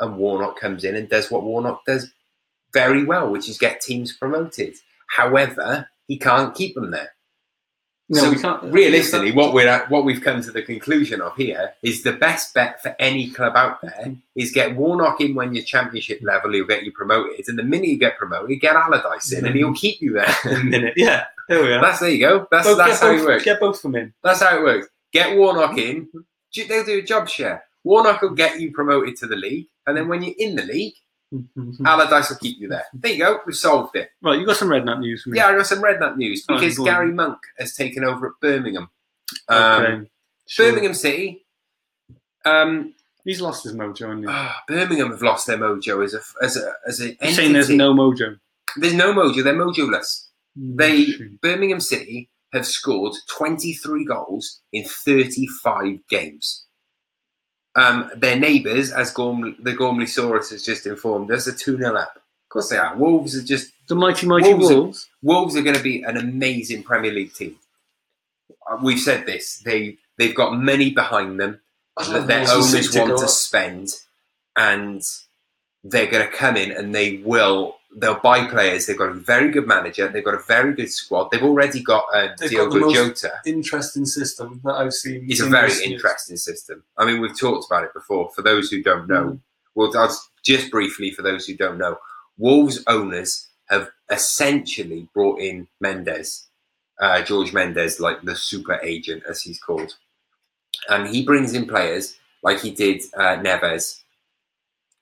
[0.00, 2.12] and Warnock comes in and does what Warnock does
[2.72, 4.76] very well, which is get teams promoted.
[5.08, 7.10] However, he can't keep them there.
[8.08, 8.62] No, so we can't.
[8.72, 12.54] realistically, what we're at, what we've come to the conclusion of here is the best
[12.54, 16.66] bet for any club out there is get Warnock in when you're championship level, he'll
[16.66, 19.74] get you promoted, and the minute you get promoted, get Allardyce in, and he'll mm-hmm.
[19.74, 20.32] keep you there.
[20.44, 20.94] in a minute.
[20.96, 21.80] Yeah, there we are.
[21.80, 22.46] that's there you go.
[22.52, 23.44] That's Both- that's how both, it works.
[23.44, 24.14] Get both of them in.
[24.22, 24.86] That's how it works.
[25.12, 26.18] Get Warnock mm-hmm.
[26.58, 26.68] in.
[26.68, 27.64] They'll do a job share.
[27.82, 30.94] Warnock will get you promoted to the league, and then when you're in the league,
[31.84, 32.84] Allardyce will keep you there.
[32.94, 33.40] There you go.
[33.46, 34.10] We've solved it.
[34.22, 35.38] right, you got some Redknapp news for me.
[35.38, 36.84] Yeah, I got some Redknapp news Oh, because on.
[36.84, 38.88] Gary Monk has taken over at Birmingham.
[39.48, 40.10] Um, Okay.
[40.46, 40.70] Sure.
[40.70, 41.44] Birmingham City.
[42.44, 44.06] Um, He's lost his mojo.
[44.06, 44.26] hasn't he?
[44.28, 47.68] ah, Birmingham have lost their mojo as a as a as an You're saying there's
[47.70, 48.38] no mojo.
[48.76, 49.42] There's no mojo.
[49.42, 50.28] They're mojoless.
[50.54, 51.38] They Shame.
[51.42, 56.65] Birmingham City have scored 23 goals in 35 games.
[57.76, 61.94] Um, their neighbours, as Gormley, the Gormley Saurus has just informed us, are 2 0
[61.94, 62.16] up.
[62.16, 62.96] Of course they are.
[62.96, 65.08] Wolves are just the mighty mighty Wolves are- Wolves.
[65.22, 67.56] Wolves are going to be an amazing Premier League team.
[68.70, 69.58] Uh, We've said this.
[69.58, 71.60] They they've got money behind them
[71.98, 73.88] that their owners want to spend,
[74.56, 75.02] and
[75.84, 77.75] they're going to come in and they will.
[77.98, 78.86] They'll buy players.
[78.86, 80.08] They've got a very good manager.
[80.08, 81.30] They've got a very good squad.
[81.30, 83.32] They've already got uh, They've got Diogo the most- Jota.
[83.46, 85.26] Interesting system that I've seen.
[85.30, 86.02] It's a very recent years.
[86.02, 86.82] interesting system.
[86.98, 88.30] I mean, we've talked about it before.
[88.34, 89.40] For those who don't know, Mm.
[89.74, 90.14] well, I'll
[90.44, 91.98] just briefly for those who don't know,
[92.36, 96.48] Wolves owners have essentially brought in Mendes,
[97.00, 99.96] uh, George Mendes, like the super agent as he's called,
[100.90, 104.02] and he brings in players like he did uh, Neves,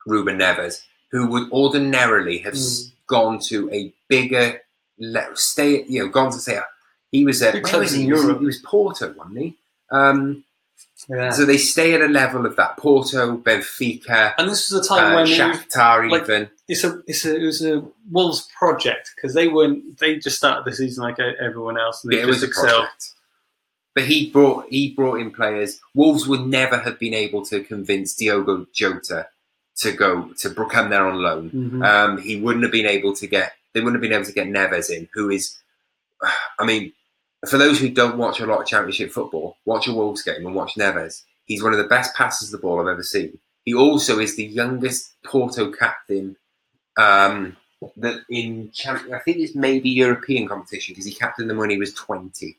[0.07, 0.83] Ruben Neves,
[1.15, 2.91] who would ordinarily have Mm.
[3.07, 4.61] gone to a bigger
[4.99, 6.59] le- stay, you know, gone to say
[7.13, 8.01] he was at where was he?
[8.01, 8.41] in He was- Europe.
[8.41, 9.57] He was Porto, wasn't he?
[9.93, 10.43] Um,
[11.09, 11.31] Yeah.
[11.31, 15.13] so they stay at a level of that Porto, Benfica, and this was a time
[15.13, 16.51] uh, when Shakhtar, like- even.
[16.67, 20.65] it's a it's a it was a Wolves project because they weren't they just started
[20.65, 22.89] the season like everyone else and they Yeah, it just a excelled.
[23.95, 25.79] But he brought he brought in players.
[25.95, 29.29] Wolves would never have been able to convince Diogo Jota
[29.79, 31.51] to go to come there on loan.
[31.51, 31.85] Mhm.
[31.85, 34.47] Um, he wouldn't have been able to get they wouldn't have been able to get
[34.47, 35.57] Neves in, who is,
[36.59, 36.93] I mean,
[37.49, 40.55] for those who don't watch a lot of Championship football, watch a Wolves game and
[40.55, 41.23] watch Neves.
[41.47, 43.37] He's one of the best passers of the ball I've ever seen.
[43.65, 46.37] He also is the youngest Porto captain
[46.97, 47.57] um,
[47.97, 51.77] that in champ- I think it's maybe European competition because he captained them when he
[51.79, 52.57] was twenty.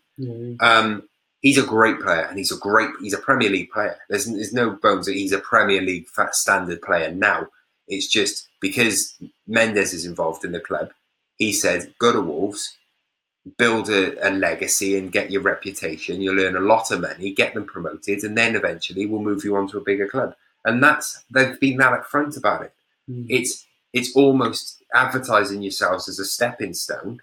[0.59, 1.03] Um,
[1.45, 3.95] he's a great player, and he's a great he's a Premier League player.
[4.09, 7.47] There's there's no bones that he's a Premier League fat standard player now.
[7.87, 9.15] It's just because
[9.47, 10.89] Mendes is involved in the club.
[11.37, 12.75] He said, "Go to Wolves,
[13.59, 16.19] build a, a legacy, and get your reputation.
[16.19, 19.55] You'll earn a lot of money, get them promoted, and then eventually we'll move you
[19.55, 20.35] on to a bigger club."
[20.65, 22.73] And that's they've been that upfront about it.
[23.09, 23.27] Mm.
[23.29, 27.21] It's it's almost advertising yourselves as a stepping stone,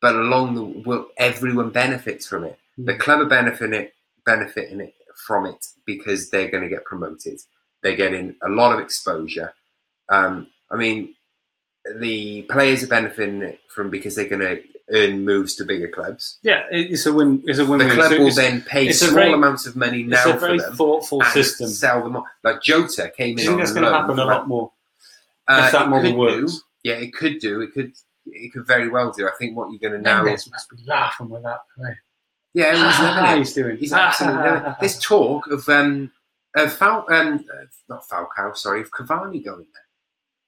[0.00, 2.58] but along the well, everyone benefits from it.
[2.78, 2.98] The Mm.
[3.00, 3.94] club are benefiting it,
[4.26, 4.94] benefiting it
[5.26, 7.40] from it because they're going to get promoted.
[7.82, 9.52] They're getting a lot of exposure.
[10.08, 11.14] Um, I mean,
[11.96, 16.38] the players are benefiting it from because they're going to earn moves to bigger clubs.
[16.42, 17.42] Yeah, it's a win.
[17.46, 17.90] It's a The win-win.
[17.90, 21.22] club will then pay small very- amounts of money it's now a for them thoughtful
[21.22, 21.68] and system.
[21.68, 22.24] sell them on.
[22.42, 24.72] Like Jota came in you think that's going to happen a lot more
[25.46, 26.52] Uh, if that model works?
[26.54, 26.58] do.
[26.84, 27.60] Yeah, it could do.
[27.60, 27.92] It could.
[28.26, 29.26] It could very well do.
[29.28, 30.22] I think what you're going to now.
[30.22, 31.94] Mendes must be laughing with that play.
[32.54, 33.38] Yeah, everyone's loving it.
[33.38, 33.76] he's doing.
[33.76, 34.76] He's absolutely loving it.
[34.80, 36.10] There's talk of um
[36.56, 39.82] of Fal- um uh, not Falcao, sorry, of Cavani going there.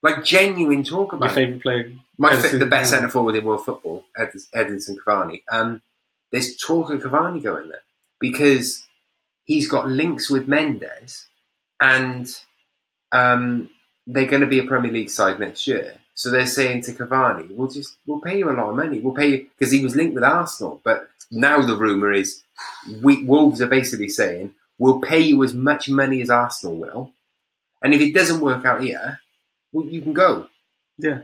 [0.02, 1.92] Like genuine talk about my favourite player.
[2.18, 5.42] My the best centre forward in world football, Ed- Edinson Cavani.
[5.50, 5.82] Um,
[6.30, 7.82] there's talk of Cavani going there
[8.20, 8.86] because
[9.44, 11.26] he's got links with Mendes,
[11.80, 12.28] and
[13.12, 13.68] um,
[14.06, 15.94] they're going to be a Premier League side next year.
[16.16, 19.00] So they're saying to Cavani, "We'll just we'll pay you a lot of money.
[19.00, 22.42] We'll pay you because he was linked with Arsenal, but now the rumor is
[23.02, 27.12] we, Wolves are basically saying we'll pay you as much money as Arsenal will,
[27.82, 29.20] and if it doesn't work out here,
[29.72, 30.48] well, you can go."
[30.98, 31.20] Yeah.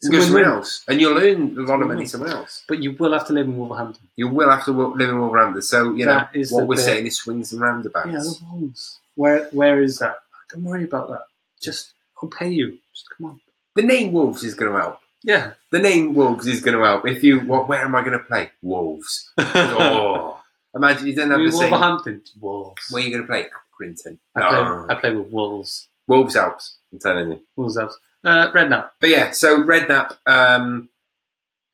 [0.00, 2.64] It's go somewhere else, and you'll earn a lot of money somewhere else.
[2.68, 4.08] But you will have to live in Wolverhampton.
[4.16, 5.62] You will have to live in Wolverhampton.
[5.62, 6.84] So you know That is what we're bit.
[6.84, 8.06] saying is swings and roundabouts.
[8.06, 8.98] Yeah, the Wolves.
[9.16, 10.16] Where where is that?
[10.50, 11.24] Don't worry about that.
[11.60, 12.78] Just I'll pay you.
[12.94, 13.40] Just come on.
[13.78, 14.98] The name Wolves is going to help.
[15.22, 15.52] Yeah.
[15.70, 17.06] The name Wolves is going to help.
[17.06, 18.50] If you, what, where am I going to play?
[18.60, 19.30] Wolves.
[19.38, 20.40] Oh,
[20.74, 21.70] imagine you don't have the same.
[21.70, 22.22] Wolverhampton.
[22.40, 22.82] Wolves.
[22.90, 23.44] Where are you going to play?
[23.44, 24.18] Accrington.
[24.34, 24.86] I play, Oh.
[24.88, 25.86] I play with Wolves.
[26.08, 26.78] Wolves helps.
[26.92, 27.40] I'm telling you.
[27.54, 27.92] Wolves out.
[28.24, 28.90] Uh, Redknapp.
[29.00, 30.88] But yeah, so Redknapp, um,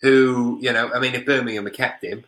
[0.02, 2.24] who you know, I mean, if Birmingham had kept him,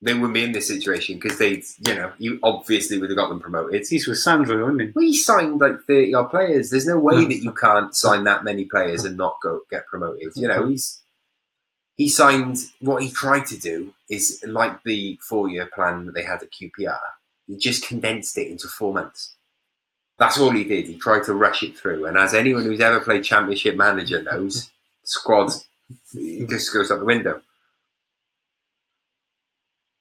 [0.00, 3.28] they wouldn't be in this situation because they, you know, you obviously would have got
[3.28, 3.84] them promoted.
[3.88, 4.92] He's with Sandro, isn't he?
[4.94, 6.70] Well, he signed like thirty odd players.
[6.70, 10.32] There's no way that you can't sign that many players and not go get promoted.
[10.36, 11.00] You know, he's
[11.96, 16.22] he signed what he tried to do is like the four year plan that they
[16.22, 16.98] had at QPR.
[17.48, 19.34] He just condensed it into four months.
[20.18, 20.86] That's all he did.
[20.86, 22.06] He tried to rush it through.
[22.06, 24.70] And as anyone who's ever played Championship Manager knows,
[25.02, 25.66] squads
[26.48, 27.40] just goes out the window.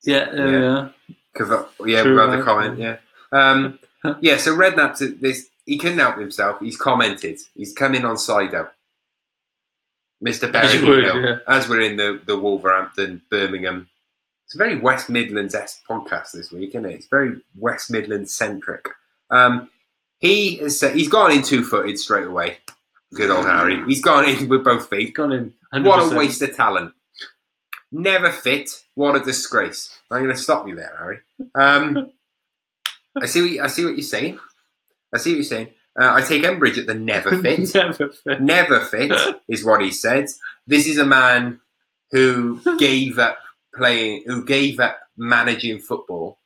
[0.08, 0.30] Yeah.
[0.32, 0.90] Uh, Yeah.
[1.36, 2.46] Cava- Yeah, True, we've got the right.
[2.46, 2.80] comment.
[2.80, 2.98] Yeah,
[3.32, 3.78] um,
[4.22, 4.38] yeah.
[4.38, 5.50] So Redknapp's this.
[5.66, 6.60] He couldn't help himself.
[6.62, 7.38] He's commented.
[7.54, 8.70] He's coming on Saido.
[10.26, 10.52] Mr.
[10.56, 11.38] As would, yeah.
[11.48, 13.88] as we're in the, the Wolverhampton, Birmingham.
[14.46, 16.94] It's a very West Midlands esque podcast this week, isn't it?
[16.96, 18.88] It's very West Midlands centric.
[19.30, 19.70] Um,
[20.20, 22.58] he has said he's gone in two footed straight away.
[23.14, 23.84] Good old Harry.
[23.86, 25.14] He's gone in with both feet.
[25.14, 25.54] Gone in.
[25.74, 25.86] 100%.
[25.86, 26.94] What a waste of talent.
[27.92, 28.70] Never fit.
[28.96, 29.98] What a disgrace.
[30.12, 31.20] I'm going to stop you there, Harry.
[31.56, 32.12] Um,
[33.22, 33.42] I see.
[33.42, 34.40] What you, I see what you're saying.
[35.14, 35.68] I see what you're saying.
[36.00, 37.74] Uh, I take umbrage at the never fit.
[37.74, 38.42] Never fit.
[38.42, 39.12] never fit
[39.48, 40.28] is what he said.
[40.68, 41.60] This is a man
[42.12, 43.40] who gave up
[43.76, 46.40] playing, who gave up managing football.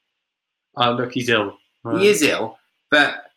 [0.76, 1.58] Oh, look, he's ill.
[1.98, 2.60] He is ill,
[2.92, 3.32] but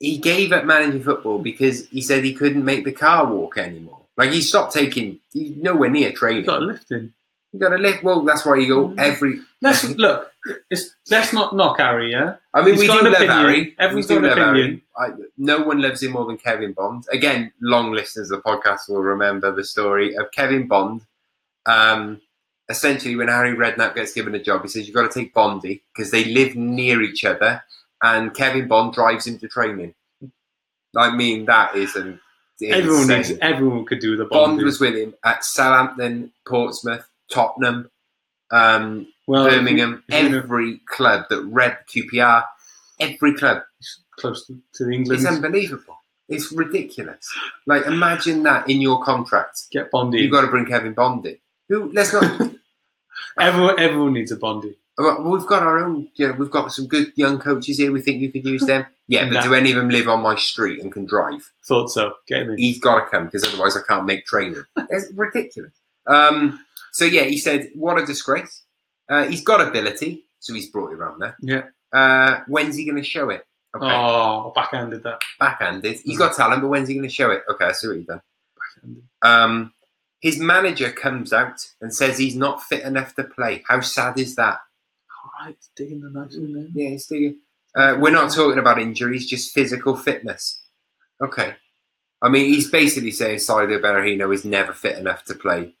[0.00, 4.05] he gave up managing football because he said he couldn't make the car walk anymore.
[4.16, 5.20] Like he stopped taking.
[5.32, 6.42] He's nowhere near training.
[6.42, 7.12] He's got a lift in.
[7.52, 8.02] You got to live.
[8.02, 8.98] Well, that's why you go Mm.
[8.98, 9.40] every.
[9.62, 10.30] Let's look.
[10.70, 12.12] It's, let's not knock Harry.
[12.12, 12.36] Yeah.
[12.54, 13.30] I mean, He's we do love opinion.
[13.30, 13.74] Harry.
[13.78, 14.46] Everyone's got an opinion.
[14.46, 14.82] Harry.
[14.98, 17.04] I, no one loves him more than Kevin Bond.
[17.12, 21.02] Again, long listeners of the podcast will remember the story of Kevin Bond.
[21.66, 22.20] Um,
[22.68, 25.82] essentially, when Harry Redknapp gets given a job, he says you've got to take Bondy
[25.94, 27.62] because they live near each other,
[28.02, 29.94] and Kevin Bond drives him to training.
[30.96, 32.20] I mean, that is an
[32.62, 33.32] Everyone needs.
[33.40, 34.62] Everyone could do the Bond Bond.
[34.62, 37.90] was with him at Southampton, Portsmouth, Tottenham.
[38.50, 42.44] Um, well, Birmingham, you know, every club that read QPR,
[43.00, 43.62] every club.
[44.18, 45.20] close to, England.
[45.20, 45.98] It's unbelievable.
[46.28, 47.28] It's ridiculous.
[47.66, 49.66] Like imagine that in your contract.
[49.70, 50.18] Get Bondy.
[50.18, 51.38] You've got to bring Kevin Bond in.
[51.68, 52.24] Who let's not
[53.40, 53.78] everyone.
[53.78, 54.76] Everyone needs a Bondy.
[54.98, 56.08] We've got our own.
[56.14, 57.92] You know, we've got some good young coaches here.
[57.92, 58.86] We think you could use them.
[59.08, 59.42] Yeah, but Nah.
[59.42, 61.52] do any of them live on my street and can drive?
[61.66, 62.14] Thought so.
[62.26, 62.58] Get him in.
[62.58, 64.64] He's got to come because otherwise I can't make training.
[64.90, 65.72] It's ridiculous.
[66.06, 66.60] Um,
[66.92, 68.62] so yeah, he said, "What a disgrace."
[69.08, 71.36] Uh, he's got ability, so he's brought it around there.
[71.40, 71.62] Yeah.
[71.92, 73.44] Uh, when's he going to show it?
[73.76, 75.20] Okay, Oh, backhanded that.
[75.38, 75.98] backhanded.
[76.04, 77.42] He's got talent, but when's he going to show it?
[77.50, 78.22] Okay, I see what you've done.
[78.58, 79.02] Backhanded.
[79.22, 79.72] Um,
[80.20, 83.62] his manager comes out and says he's not fit enough to play.
[83.68, 84.58] How sad is that?
[85.38, 86.66] Right, digging the in there.
[86.72, 87.38] Yeah, he's doing.
[87.74, 90.62] Uh, we're not talking about injuries, just physical fitness.
[91.20, 91.54] Okay.
[92.22, 95.74] I mean, he's basically saying Saido Berahino is never fit enough to play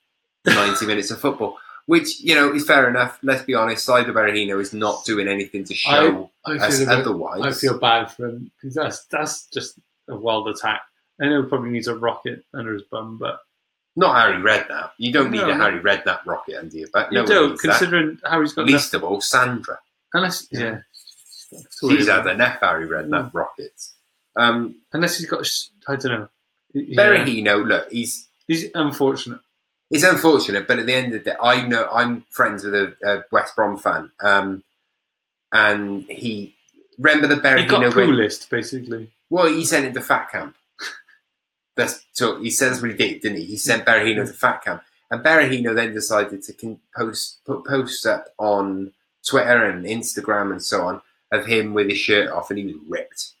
[0.44, 3.18] 90 minutes of football, which, you know, is fair enough.
[3.22, 7.40] Let's be honest, Saido Berahino is not doing anything to show I us bit, otherwise.
[7.40, 9.78] I feel bad for him because that's that's just
[10.08, 10.82] a wild attack.
[11.20, 13.40] I know he probably needs a rocket under his bum, but
[13.98, 14.90] Not Harry Redknapp.
[14.98, 15.64] You don't need No, a no.
[15.64, 17.68] Harry Redknapp rocket under your you No one do needs that.
[17.70, 19.78] considering he's got Least of all, Sandra.
[20.12, 20.80] unless Yeah.
[21.50, 23.94] yeah, She's had enough Harry Redknapp rockets.
[24.36, 26.28] Um, unless he's got sh- I don't know.
[26.74, 26.96] Yeah.
[27.02, 29.40] Berahino, look, he's He's unfortunate.
[29.90, 32.94] It's unfortunate, but at the end of the day, I know I'm friends with a,
[33.04, 34.62] a West Brom fan, um,
[35.52, 36.54] and he
[36.98, 37.92] remember the He got Berahino.
[37.92, 39.10] poo When, list basically.
[39.30, 40.55] well, he sent him to Fat Camp.
[41.76, 43.44] That's so he says what he did, didn't he?
[43.44, 48.28] He sent Berahino to Fat Camp, and Berahino then decided to post put posts up
[48.38, 48.92] on
[49.28, 51.02] Twitter and Instagram and so on
[51.32, 53.32] of him with his shirt off, and he was ripped.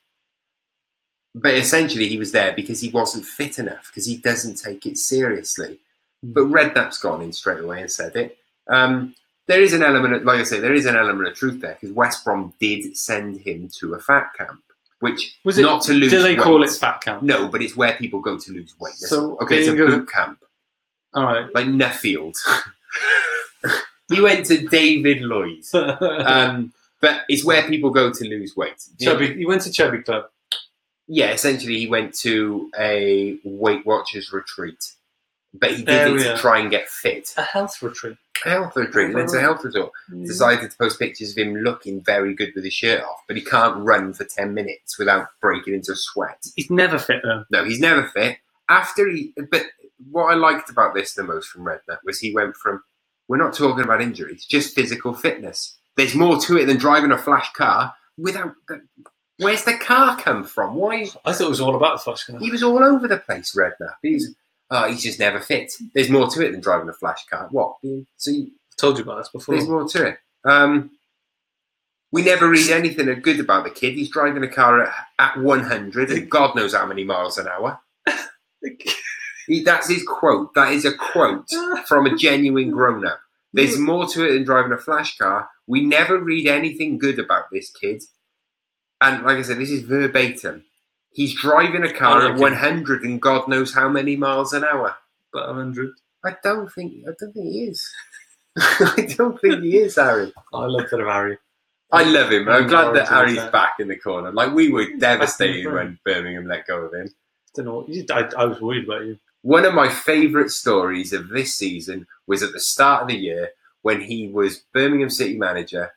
[1.34, 4.96] But essentially, he was there because he wasn't fit enough because he doesn't take it
[4.96, 5.78] seriously.
[6.22, 8.38] But Redknapp's gone in straight away and said it.
[8.68, 9.14] Um,
[9.46, 11.76] there is an element, of, like I say, there is an element of truth there
[11.78, 14.62] because West Brom did send him to a fat camp,
[15.00, 16.10] which Was it not to lose.
[16.10, 17.22] Do they call it fat camp?
[17.22, 18.94] No, but it's where people go to lose weight.
[18.94, 20.38] So, okay, it's a you boot camp,
[21.14, 21.54] All right.
[21.54, 22.34] like Nuffield.
[24.08, 28.82] he went to David Lloyd's, um, but it's where people go to lose weight.
[29.00, 29.34] Chubby.
[29.34, 30.24] He went to Chubby Club.
[31.08, 34.92] Yeah, essentially, he went to a Weight Watchers retreat,
[35.54, 37.32] but he did There it to try and get fit.
[37.36, 38.16] A health retreat.
[38.44, 39.08] A health retreat.
[39.08, 39.92] He went to a health resort.
[40.10, 40.26] Mm.
[40.26, 43.42] Decided to post pictures of him looking very good with his shirt off, but he
[43.42, 46.46] can't run for ten minutes without breaking into a sweat.
[46.54, 47.44] He's never fit though.
[47.50, 48.38] No, he's never fit.
[48.68, 49.62] After he, but
[50.10, 52.82] what I liked about this the most from Redknapp was he went from
[53.28, 55.78] we're not talking about injuries, just physical fitness.
[55.96, 58.52] There's more to it than driving a flash car without.
[59.38, 60.74] Where's the car come from?
[60.74, 61.06] Why?
[61.24, 62.38] I thought it was all about the flash car.
[62.38, 63.96] He was all over the place, Redknapp.
[64.02, 64.34] He's
[64.70, 65.72] Ah, oh, he's just never fit.
[65.94, 67.48] There's more to it than driving a flash car.
[67.50, 67.76] What?
[67.84, 68.06] Mm.
[68.16, 69.54] So you, I've told you about this before.
[69.54, 70.18] there's more to it.
[70.44, 70.90] Um,
[72.12, 73.94] we never read anything good about the kid.
[73.94, 77.80] He's driving a car at, at 100 and God knows how many miles an hour.
[79.46, 80.54] He, that's his quote.
[80.54, 81.48] That is a quote
[81.86, 83.20] from a genuine grown up.
[83.52, 83.86] There's mm.
[83.86, 85.48] more to it than driving a flash car.
[85.66, 88.02] We never read anything good about this kid.
[89.00, 90.64] And like I said, this is verbatim.
[91.16, 94.94] He's driving a car at 100 and God knows how many miles an hour.
[95.32, 95.92] But 100.
[96.22, 96.92] I don't think.
[97.08, 97.90] I don't think he is.
[98.58, 100.30] I don't think he is, Harry.
[100.52, 101.38] I love that of Harry.
[101.90, 102.46] I love him.
[102.50, 103.48] I'm glad that Harry's yeah.
[103.48, 104.30] back in the corner.
[104.30, 107.08] Like we were devastated when Birmingham let go of him.
[107.54, 109.18] Don't know I, I was worried about you.
[109.40, 113.52] One of my favourite stories of this season was at the start of the year
[113.80, 115.92] when he was Birmingham City manager,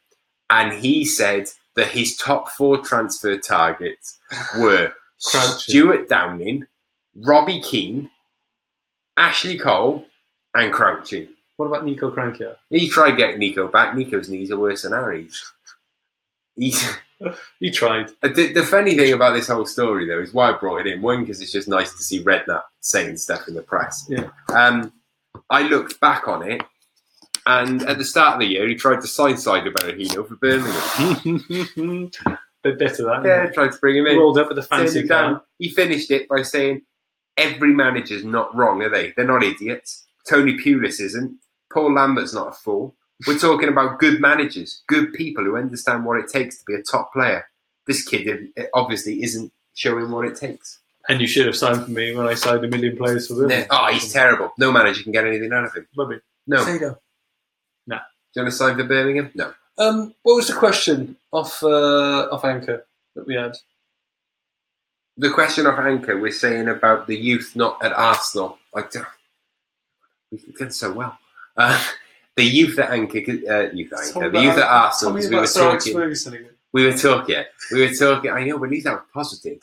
[0.49, 4.17] and he said that his top four transfer targets
[4.57, 4.93] were.
[5.19, 6.65] Stuart Downing,
[7.15, 8.09] Robbie Keane,
[9.17, 10.05] Ashley Cole,
[10.55, 11.29] and Crouchy.
[11.57, 12.55] What about Niko Kranjcar?
[12.69, 13.93] He tried getting Nico back.
[13.93, 15.51] Nico's knees are worse than Harry's.
[16.55, 16.89] He's.
[17.59, 18.11] You tried.
[18.23, 20.87] Uh, The, the funny thing about this whole story, though, is why I brought it
[20.87, 21.01] in.
[21.01, 24.05] One, because it's just nice to see Redknapp saying stuff in the press.
[24.07, 24.29] Yeah.
[24.47, 24.93] Um,
[25.49, 26.61] I looked back on it,
[27.45, 32.09] and at the start of the year, he tried to sign Saido Berahino for Birmingham.
[32.63, 33.21] Bit better that.
[33.25, 34.17] yeah, tried to bring him in.
[34.17, 35.35] Rolled up with a fancy it down.
[35.35, 35.43] car.
[35.59, 36.81] He finished it by saying,
[37.37, 39.13] "Every manager's not wrong, are they?
[39.15, 40.05] They're not idiots.
[40.27, 41.37] Tony Pulis isn't.
[41.71, 42.95] Paul Lambert's not a fool.
[43.27, 46.81] We're talking about good managers, good people who understand what it takes to be a
[46.81, 47.45] top player.
[47.87, 50.79] This kid uh, obviously isn't showing what it takes.
[51.07, 53.49] And you should have signed for me when I signed a million players for them.
[53.49, 53.65] Yeah.
[53.71, 54.51] Oh, he's terrible.
[54.57, 55.87] No manager can get anything out of him.
[55.95, 56.19] Bobby.
[56.45, 56.63] No.
[56.63, 56.95] Say Do
[57.87, 57.99] no.
[58.35, 59.31] you want to sign for Birmingham?
[59.33, 59.53] No.
[59.77, 63.55] Um, what was the question off uh, off anchor that we had?
[65.17, 68.57] The question of Anchor, we're saying about the youth not at Arsenal.
[68.73, 68.93] Like,
[70.31, 71.19] we've done so well.
[71.57, 71.83] Uh,
[72.37, 75.15] the youth at Anchor, uh, youth at Anchor, the youth at Arsenal.
[75.15, 75.93] we were talking.
[75.93, 76.49] Ferguson again.
[76.71, 77.43] We were talking.
[77.71, 78.31] We were talking.
[78.31, 79.57] I know, but at least I was positive.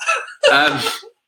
[0.52, 0.78] Um,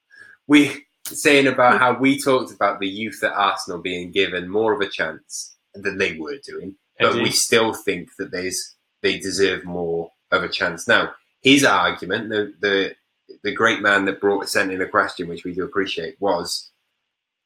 [0.46, 4.80] we saying about how we talked about the youth at Arsenal being given more of
[4.82, 7.22] a chance than they were doing, but Eddie.
[7.22, 10.86] we still think that there's they deserve more of a chance.
[10.88, 11.12] Now,
[11.42, 12.94] his argument, the the
[13.42, 16.70] the great man that brought sent in a question, which we do appreciate, was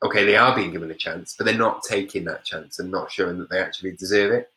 [0.05, 3.11] okay, they are being given a chance, but they're not taking that chance and not
[3.11, 4.51] showing that they actually deserve it.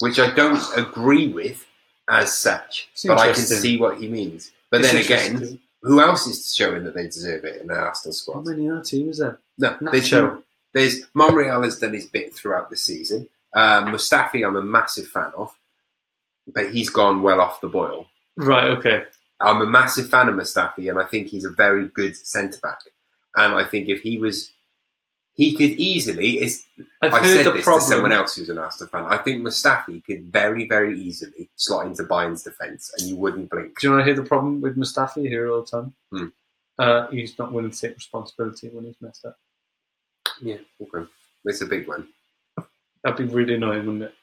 [0.00, 1.64] Which I don't agree with
[2.08, 4.50] as such, It's but I can see what he means.
[4.70, 8.12] But It's then again, who else is showing that they deserve it in the Arsenal
[8.12, 8.34] squad?
[8.34, 9.38] how many are team is there?
[9.58, 10.42] No, Not there's show.
[10.72, 13.28] There's Monreal has done his bit throughout the season.
[13.54, 15.52] Um, Mustafi, I'm a massive fan of,
[16.52, 18.06] but he's gone well off the boil.
[18.36, 18.64] Right.
[18.64, 19.04] Okay.
[19.40, 22.78] I'm a massive fan of Mustafi, and I think he's a very good centre back.
[23.36, 24.52] And I think if he was,
[25.34, 26.38] he could easily.
[26.38, 26.64] It's,
[27.02, 27.82] I've I heard said the this problem.
[27.82, 29.04] to someone else who's an Arsenal fan.
[29.04, 33.78] I think Mustafi could very, very easily slot into Bayern's defence, and you wouldn't blink.
[33.78, 35.94] Do you want to hear the problem with Mustafi here all the time?
[36.10, 36.26] Hmm.
[36.78, 39.36] Uh, he's not willing to take responsibility when he's messed up.
[40.40, 41.08] Yeah, okay.
[41.44, 42.08] It's a big one.
[43.04, 44.14] That'd be really annoying, wouldn't it?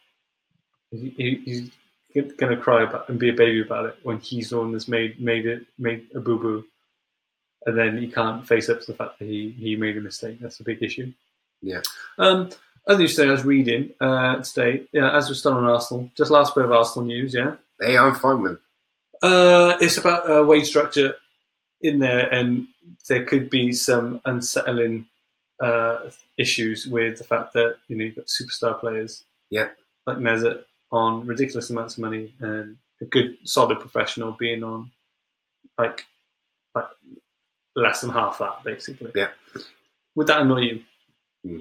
[0.91, 1.71] He, he,
[2.13, 4.73] he's going to cry about and be a baby about it when he's the one
[4.73, 6.65] that's made made it made a boo boo,
[7.65, 10.39] and then he can't face up to the fact that he, he made a mistake.
[10.41, 11.13] That's a big issue.
[11.61, 11.81] Yeah.
[12.17, 12.49] Um,
[12.87, 14.87] other news today, I was reading uh, today.
[14.91, 17.33] Yeah, as we're still on Arsenal, just last bit of Arsenal news.
[17.33, 18.59] Yeah, Hey, I'm fine with.
[19.23, 21.15] Uh, it's about uh, wage structure
[21.81, 22.67] in there, and
[23.09, 25.07] there could be some unsettling
[25.61, 29.69] uh, issues with the fact that you know you've got superstar players, Yeah.
[30.07, 34.91] like Mesut on ridiculous amounts of money, and a good solid professional being on
[35.77, 36.05] like
[36.75, 36.85] like
[37.75, 39.11] less than half that, basically.
[39.15, 39.29] Yeah.
[40.15, 40.83] Would that annoy you?
[41.45, 41.59] Hmm.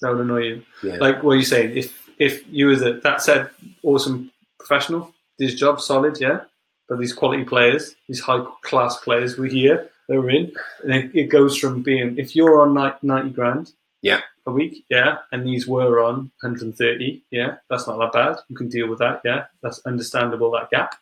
[0.00, 0.62] That would annoy you.
[0.82, 0.96] Yeah.
[0.96, 1.76] Like what you saying?
[1.76, 3.50] If if you was a that said
[3.82, 6.40] awesome professional, did his job solid, yeah.
[6.88, 10.52] But these quality players, these high class players, we're here, they're in,
[10.82, 14.20] and it, it goes from being if you're on ni- ninety grand, Yeah.
[14.46, 18.36] a week, yeah, and these were on 130, yeah, that's not that bad.
[18.48, 20.50] You can deal with that, yeah, that's understandable.
[20.52, 20.94] That gap,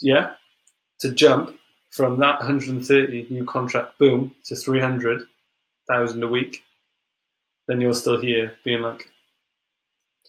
[0.00, 0.34] yeah,
[1.00, 1.58] to jump
[1.90, 6.62] from that 130 new contract, boom, to 300,000 a week,
[7.66, 9.10] then you're still here being like,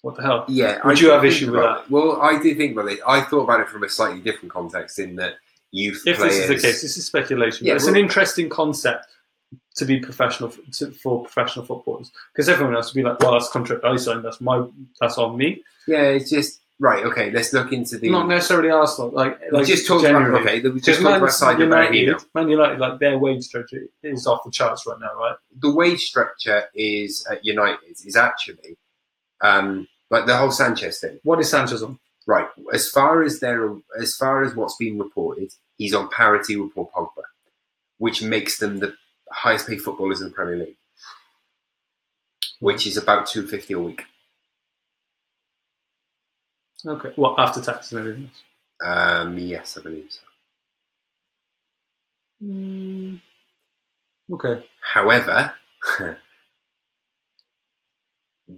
[0.01, 0.45] what the hell?
[0.47, 1.91] Yeah, Would I you have issue with about it.
[1.91, 2.99] Well, I do think about it.
[3.05, 5.35] I thought about it from a slightly different context in that
[5.71, 6.33] youth If players.
[6.33, 7.65] this is the case, this is speculation.
[7.67, 9.05] Yeah, but it's well- an interesting concept
[9.77, 13.49] to be professional to, for professional footballers because everyone else would be like, "Well, that's
[13.49, 14.25] contract I signed.
[14.25, 14.65] That's my
[14.99, 17.05] that's on me." Yeah, it's just right.
[17.05, 18.09] Okay, let's look into the.
[18.09, 19.11] Not necessarily Arsenal.
[19.11, 20.59] Like, we just talked about okay.
[20.61, 22.15] We just talked about side United.
[22.33, 25.35] Man United, like their wage structure is off the charts right now, right?
[25.59, 28.77] The wage structure is at United is actually
[29.41, 31.19] um, like the whole Sanchez thing.
[31.23, 31.99] What is Sanchez on?
[32.27, 32.47] Right.
[32.73, 36.91] As far as there, as far as what's been reported, he's on parity with Paul
[36.93, 37.23] Pogba,
[37.99, 38.95] which makes them the
[39.31, 40.77] highest paid footballers in the Premier League,
[42.59, 44.03] which is about two fifty a week.
[46.85, 48.43] Okay, well after tax and everything else.
[49.25, 50.21] Um, yes, I believe so.
[52.43, 53.21] Mm,
[54.33, 55.53] okay, However,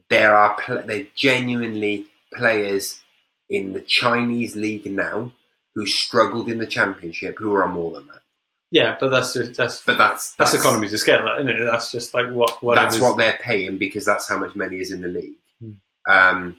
[0.09, 3.01] there are pl- there genuinely players
[3.49, 5.31] in the Chinese league now
[5.75, 8.21] who struggled in the championship who are on more than that.
[8.71, 11.63] yeah, but that's just, that's But that's that's economies of scale, isn't it?
[11.65, 14.91] That's just like what what that's what they're paying because that's how much money is
[14.91, 15.35] in the league.
[15.61, 15.71] Hmm.
[16.09, 16.57] Um,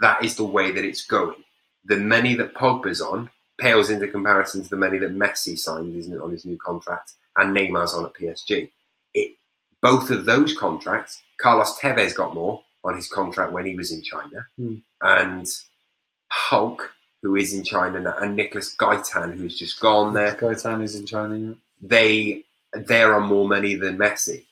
[0.00, 1.42] that is the way that it's going.
[1.84, 6.12] The money that Pogba's on pales into comparison to the money that Messi signed isn't
[6.14, 8.70] it, on his new contract and Neymar's on at PSG.
[9.12, 9.36] It
[9.82, 14.02] both of those contracts, Carlos Tevez got more on his contract when he was in
[14.02, 14.76] China, Hmm.
[15.02, 15.46] and
[16.34, 20.94] Hulk, who is in China now, and Nicholas Gaitan, who's just gone there Gaitan is
[20.96, 21.54] in China, yeah.
[21.80, 24.44] they they're on more money than Messi.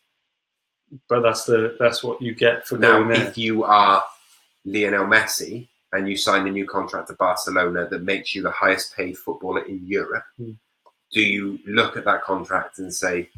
[1.09, 3.27] but that's the that's what you get for Now, there.
[3.29, 4.03] if you are
[4.65, 8.95] Lionel Messi and you sign a new contract to Barcelona that makes you the highest
[8.97, 10.53] paid footballer in Europe, Hmm.
[11.13, 13.29] do you look at that contract and say,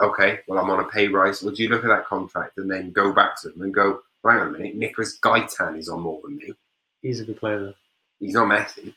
[0.00, 1.42] okay, well, I'm on a pay rise?
[1.42, 4.02] Or do you look at that contract and then go back to them and go,
[4.24, 6.52] hang on a minute, Nicholas Gaitan is on more than me.
[7.02, 7.74] He's a good player, though.
[8.20, 8.94] He's not Messi.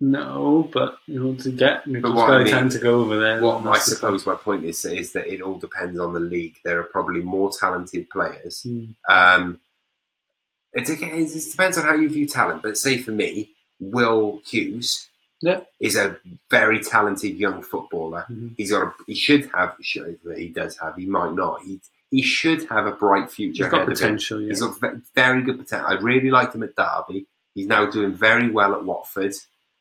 [0.00, 3.42] No, but you want to get Nicholas what I Gaitan mean- to go over there.
[3.42, 6.56] What I suppose my point is is that it all depends on the league.
[6.64, 8.94] There are probably more talented players point.
[9.08, 9.58] Um,
[10.72, 15.08] it, it, it depends on how you view talent, but say for me, Will Hughes
[15.42, 15.60] Yeah.
[15.80, 16.16] is a
[16.48, 18.24] very talented young footballer.
[18.30, 18.54] Mhm.
[18.56, 21.80] He's got a, he should have should, he does have he might not he
[22.10, 23.94] he should have a bright future He's got ahead of him.
[23.94, 24.48] potential, yeah.
[24.48, 24.78] He's got
[25.14, 25.86] very good potential.
[25.88, 27.26] I really liked him at Derby.
[27.54, 29.34] He's now doing very well at Watford.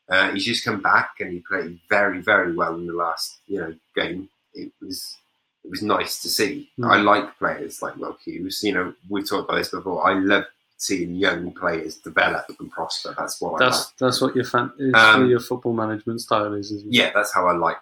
[0.10, 3.60] Uh, he's just come back and he played very very well in the last you
[3.60, 4.30] know game.
[4.54, 5.18] It was
[5.64, 6.70] it was nice to see.
[6.80, 6.92] Mm.
[6.92, 8.62] I like players like Will Hughes.
[8.64, 10.08] You know, we've talked about this before.
[10.10, 10.46] I love
[10.78, 13.14] seeing young players develop and prosper.
[13.18, 13.72] That's what I like.
[13.74, 16.72] That's that's what your fan is Um, your football management style is.
[16.72, 16.94] Isn't it?
[16.96, 17.82] Yeah, that's how I like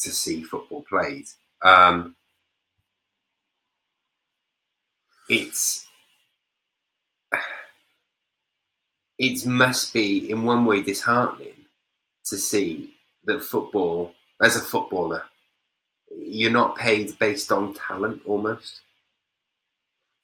[0.00, 1.26] to see football played.
[1.62, 2.16] Um,
[5.30, 5.86] it's
[9.18, 11.52] it must be in one way disheartening
[12.24, 15.22] to see that football as a footballer
[16.16, 18.80] you're not paid based on talent almost.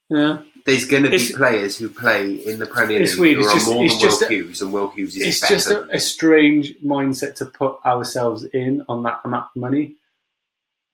[0.09, 0.39] Yeah.
[0.65, 3.49] there's going to be It's- players who play in the Premier League weird, who it's
[3.51, 5.69] are just- more than just Will a- Hughes and Will Hughes is It's better just
[5.69, 9.95] a, a strange mindset to put ourselves in on that amount of money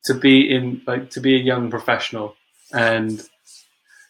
[0.05, 2.36] to be in like to be a young professional.
[2.72, 3.22] And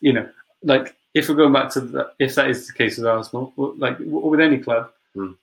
[0.06, 0.28] you know
[0.64, 3.54] like if we're going back to the, if that is the case with Arsenal
[3.86, 5.34] like w- with any club Hmm.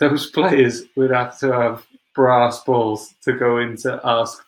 [0.00, 4.42] those players would have to have brass balls to go in to ask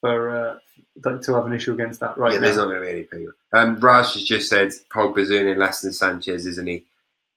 [0.00, 0.58] for uh,
[1.04, 2.44] like to have an issue against that right yeah, now.
[2.44, 3.32] there's not going to be any people.
[3.52, 6.84] Um, Raj has just said Pogba's earning less than Sanchez, isn't he?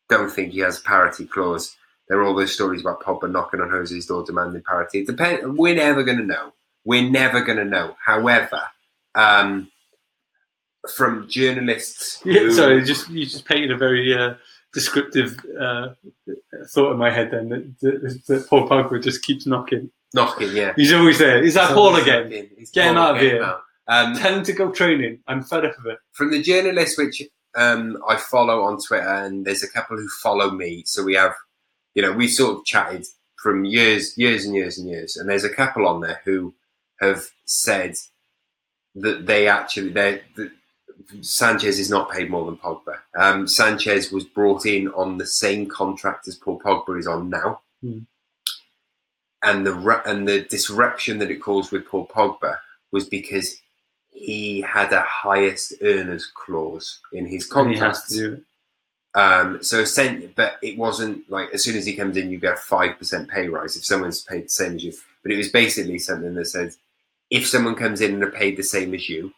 [0.09, 1.75] Don't think he has a parity clause.
[2.07, 4.99] There are all those stories about Pogba knocking on Jose's door demanding parity.
[4.99, 5.57] It depend.
[5.57, 6.53] We're never going to know.
[6.85, 7.95] We're never going to know.
[8.03, 8.61] However,
[9.15, 9.69] um,
[10.95, 14.35] from journalists, Yeah, who- sorry, just you just painted a very uh,
[14.73, 15.89] descriptive uh,
[16.73, 17.31] thought in my head.
[17.31, 19.89] Then that, that, that Paul Pogba just keeps knocking.
[20.13, 20.73] knocking, yeah.
[20.75, 21.43] He's always there.
[21.43, 22.23] Is that Paul again?
[22.23, 22.49] Knocking.
[22.57, 23.41] It's Get him Paul out of here.
[23.41, 23.59] now.
[23.87, 25.19] Um, Tell him to go training.
[25.27, 25.99] I'm fed up of it.
[26.13, 27.21] from the journalists which
[27.55, 30.83] um, I follow on Twitter, and there's a couple who follow me.
[30.85, 31.33] So we have,
[31.93, 33.05] you know, we sort of chatted
[33.41, 36.55] from years, years and years and years, and there's a couple on there who
[36.99, 37.93] have said
[38.95, 40.51] that they actually they that
[41.21, 42.97] Sanchez is not paid more than Pogba.
[43.17, 47.61] Um, Sanchez was brought in on the same contract as Paul Pogba is on now.
[47.81, 47.99] Hmm.
[49.43, 52.57] And the and the disruption that it caused with Paul Pogba
[52.91, 53.57] was because
[54.11, 58.11] he had a highest earners clause in his contract.
[59.13, 59.85] Um, so,
[60.35, 63.29] but it wasn't like as soon as he comes in, you get a five percent
[63.29, 64.93] pay rise if someone's paid the same as you.
[65.21, 66.73] But it was basically something that said,
[67.29, 69.33] if someone comes in and are paid the same as you,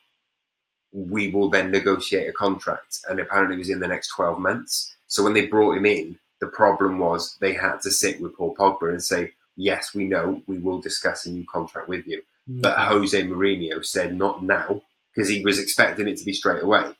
[0.91, 2.99] we will then negotiate a contract.
[3.09, 4.95] And apparently, it was in the next twelve months.
[5.07, 8.55] So when they brought him in, the problem was they had to sit with Paul
[8.55, 12.77] Pogba and say, "Yes, we know, we will discuss a new contract with you." But
[12.77, 14.81] Jose Mourinho said not now
[15.13, 16.95] because he was expecting it to be straight away.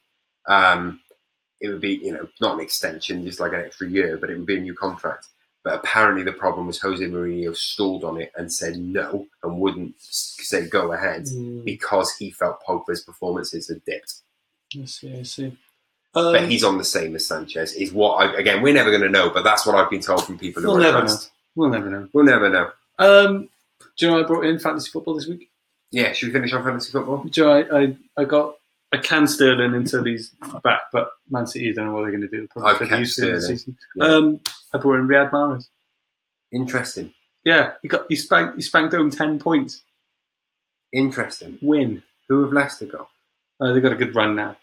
[0.48, 1.00] Um,
[1.62, 4.38] it would be, you know, not an extension, just like an extra year, but it
[4.38, 5.28] would be a new contract.
[5.68, 9.96] But apparently, the problem was Jose Mourinho stalled on it and said no and wouldn't
[10.00, 14.14] say go ahead Mm, because he felt Pogba's performances had dipped.
[14.82, 15.20] I see.
[15.20, 15.58] I see.
[16.14, 17.74] but Um, he's on the same as Sanchez.
[17.74, 20.24] Is what I, again we're never going to know, but that's what I've been told
[20.26, 21.32] from people who We'll never impressed.
[21.56, 22.08] we'll never know.
[22.14, 22.72] We'll never know.
[22.98, 23.50] Um,
[23.98, 25.50] do you know I brought in fantasy football this week?
[25.92, 27.24] Yeah, should we finish on fantasy football?
[27.24, 28.56] Do you know, I, I, I got
[28.94, 30.30] I can Sterling until he's
[30.64, 32.48] back, but Man City don't know what they're going to do.
[32.64, 33.42] I've kept Sterling.
[33.42, 33.78] season.
[33.96, 34.06] Yeah.
[34.06, 34.40] Um,
[34.74, 35.68] I brought in Riyad Mahrez.
[36.54, 37.14] Interesting,
[37.44, 39.84] Yeah, he got he spanked he spanked home ten points.
[40.94, 41.58] interesting.
[41.62, 42.02] Win.
[42.30, 43.10] Who have Leicester got?
[43.60, 44.56] Uh, they got a good run now.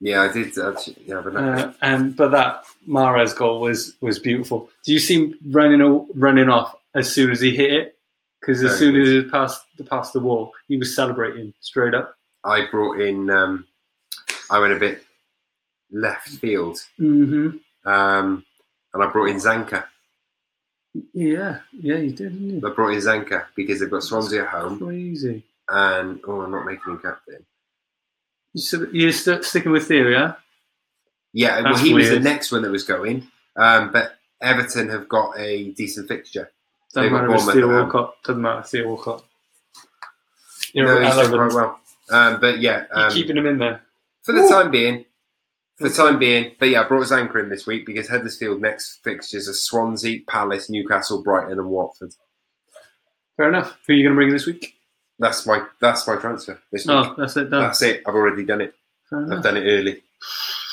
[0.00, 0.56] Yeah, I did.
[0.58, 0.74] Uh,
[1.06, 4.70] yeah, but Uh, and but that Mahrez goal was was beautiful.
[4.84, 7.98] Do you see him running running off as soon as he hit it?
[8.40, 9.02] Because as soon good.
[9.02, 12.14] as it passed past the wall, he was celebrating straight up.
[12.44, 13.30] I brought in.
[13.30, 13.66] Um,
[14.50, 15.04] I went a bit
[15.90, 17.50] left field, hmm
[17.84, 18.44] um,
[18.92, 19.84] and I brought in Zanka.
[21.12, 24.78] Yeah, yeah, he did, didn't I brought in Zanka because they've got Swansea at home,
[24.78, 25.42] Crazy.
[25.68, 27.44] and oh, I'm not making him captain.
[28.52, 30.34] You still, you're still sticking with theory, yeah?
[31.32, 33.26] Yeah, well, That's he was the next one that was going,
[33.56, 36.50] um, but Everton have got a decent fixture.
[36.92, 37.68] Doesn't matter Theo.
[37.68, 38.22] Walcott.
[38.22, 39.24] Doesn't matter Theo Walcott.
[40.72, 41.80] You're no, he's doing quite well.
[42.10, 43.82] Um, but yeah, um, keeping him in there.
[44.22, 45.04] for the time being,
[45.76, 46.52] for the time being.
[46.58, 50.68] But yeah, I brought Zanka in this week because Huddersfield next fixtures are Swansea, Palace,
[50.68, 52.14] Newcastle, Brighton, and Watford.
[53.36, 53.76] Fair enough.
[53.86, 54.74] Who are you going to bring in this week?
[55.18, 57.08] That's my that's my transfer this week.
[57.16, 57.50] That's it.
[57.50, 57.62] Done.
[57.62, 58.02] That's it.
[58.06, 58.74] I've already done it.
[59.12, 60.02] I've done it early.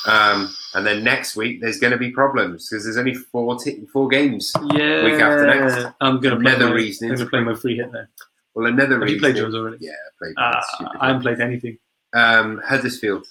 [0.06, 3.86] Um, and then next week there's going to be problems because there's only four t-
[3.92, 4.52] four games.
[4.74, 5.04] Yeah.
[5.04, 5.94] Week after next.
[6.00, 8.10] I'm going to play Another my, reason I'm going to play my free hit there.
[8.54, 9.78] Well, another Have you played yours already?
[9.80, 10.34] Yeah, I played.
[10.36, 11.78] Uh, stupid I haven't played anything.
[12.14, 13.26] um, Huddersfield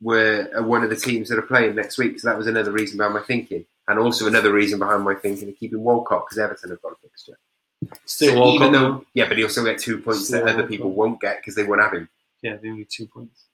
[0.00, 2.72] were uh, one of the teams that are playing next week, so that was another
[2.72, 6.38] reason behind my thinking, and also another reason behind my thinking of keeping Walcott because
[6.38, 7.38] Everton have got a fixture.
[8.04, 8.54] Still So Walcott.
[8.68, 9.04] even though, though.
[9.14, 10.70] yeah, but he'll still get two points Still that other Walcott.
[10.70, 12.08] people won't get because they won't have him.
[12.42, 13.44] Yeah, the only two points.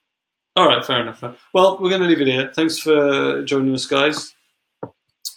[0.55, 1.21] All right, fair enough.
[1.53, 2.51] Well, we're going to leave it here.
[2.55, 4.35] Thanks for joining us, guys.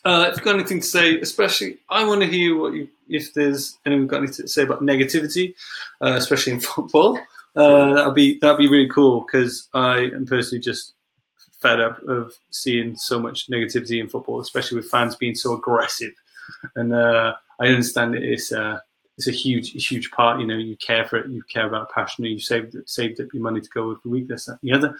[0.06, 3.34] Uh, if you've got anything to say, especially, I want to hear what you, if
[3.34, 5.54] there's anyone got anything to say about negativity,
[6.00, 7.18] uh, especially in football,
[7.56, 10.92] Uh, that'd be that'd be really cool because I am personally just
[11.62, 16.12] fed up of seeing so much negativity in football, especially with fans being so aggressive.
[16.76, 18.78] And uh, I understand it is uh,
[19.16, 20.38] it's a huge huge part.
[20.38, 23.42] You know, you care for it, you care about passion, you saved saved up your
[23.42, 24.94] money to go with the week, this, and the other.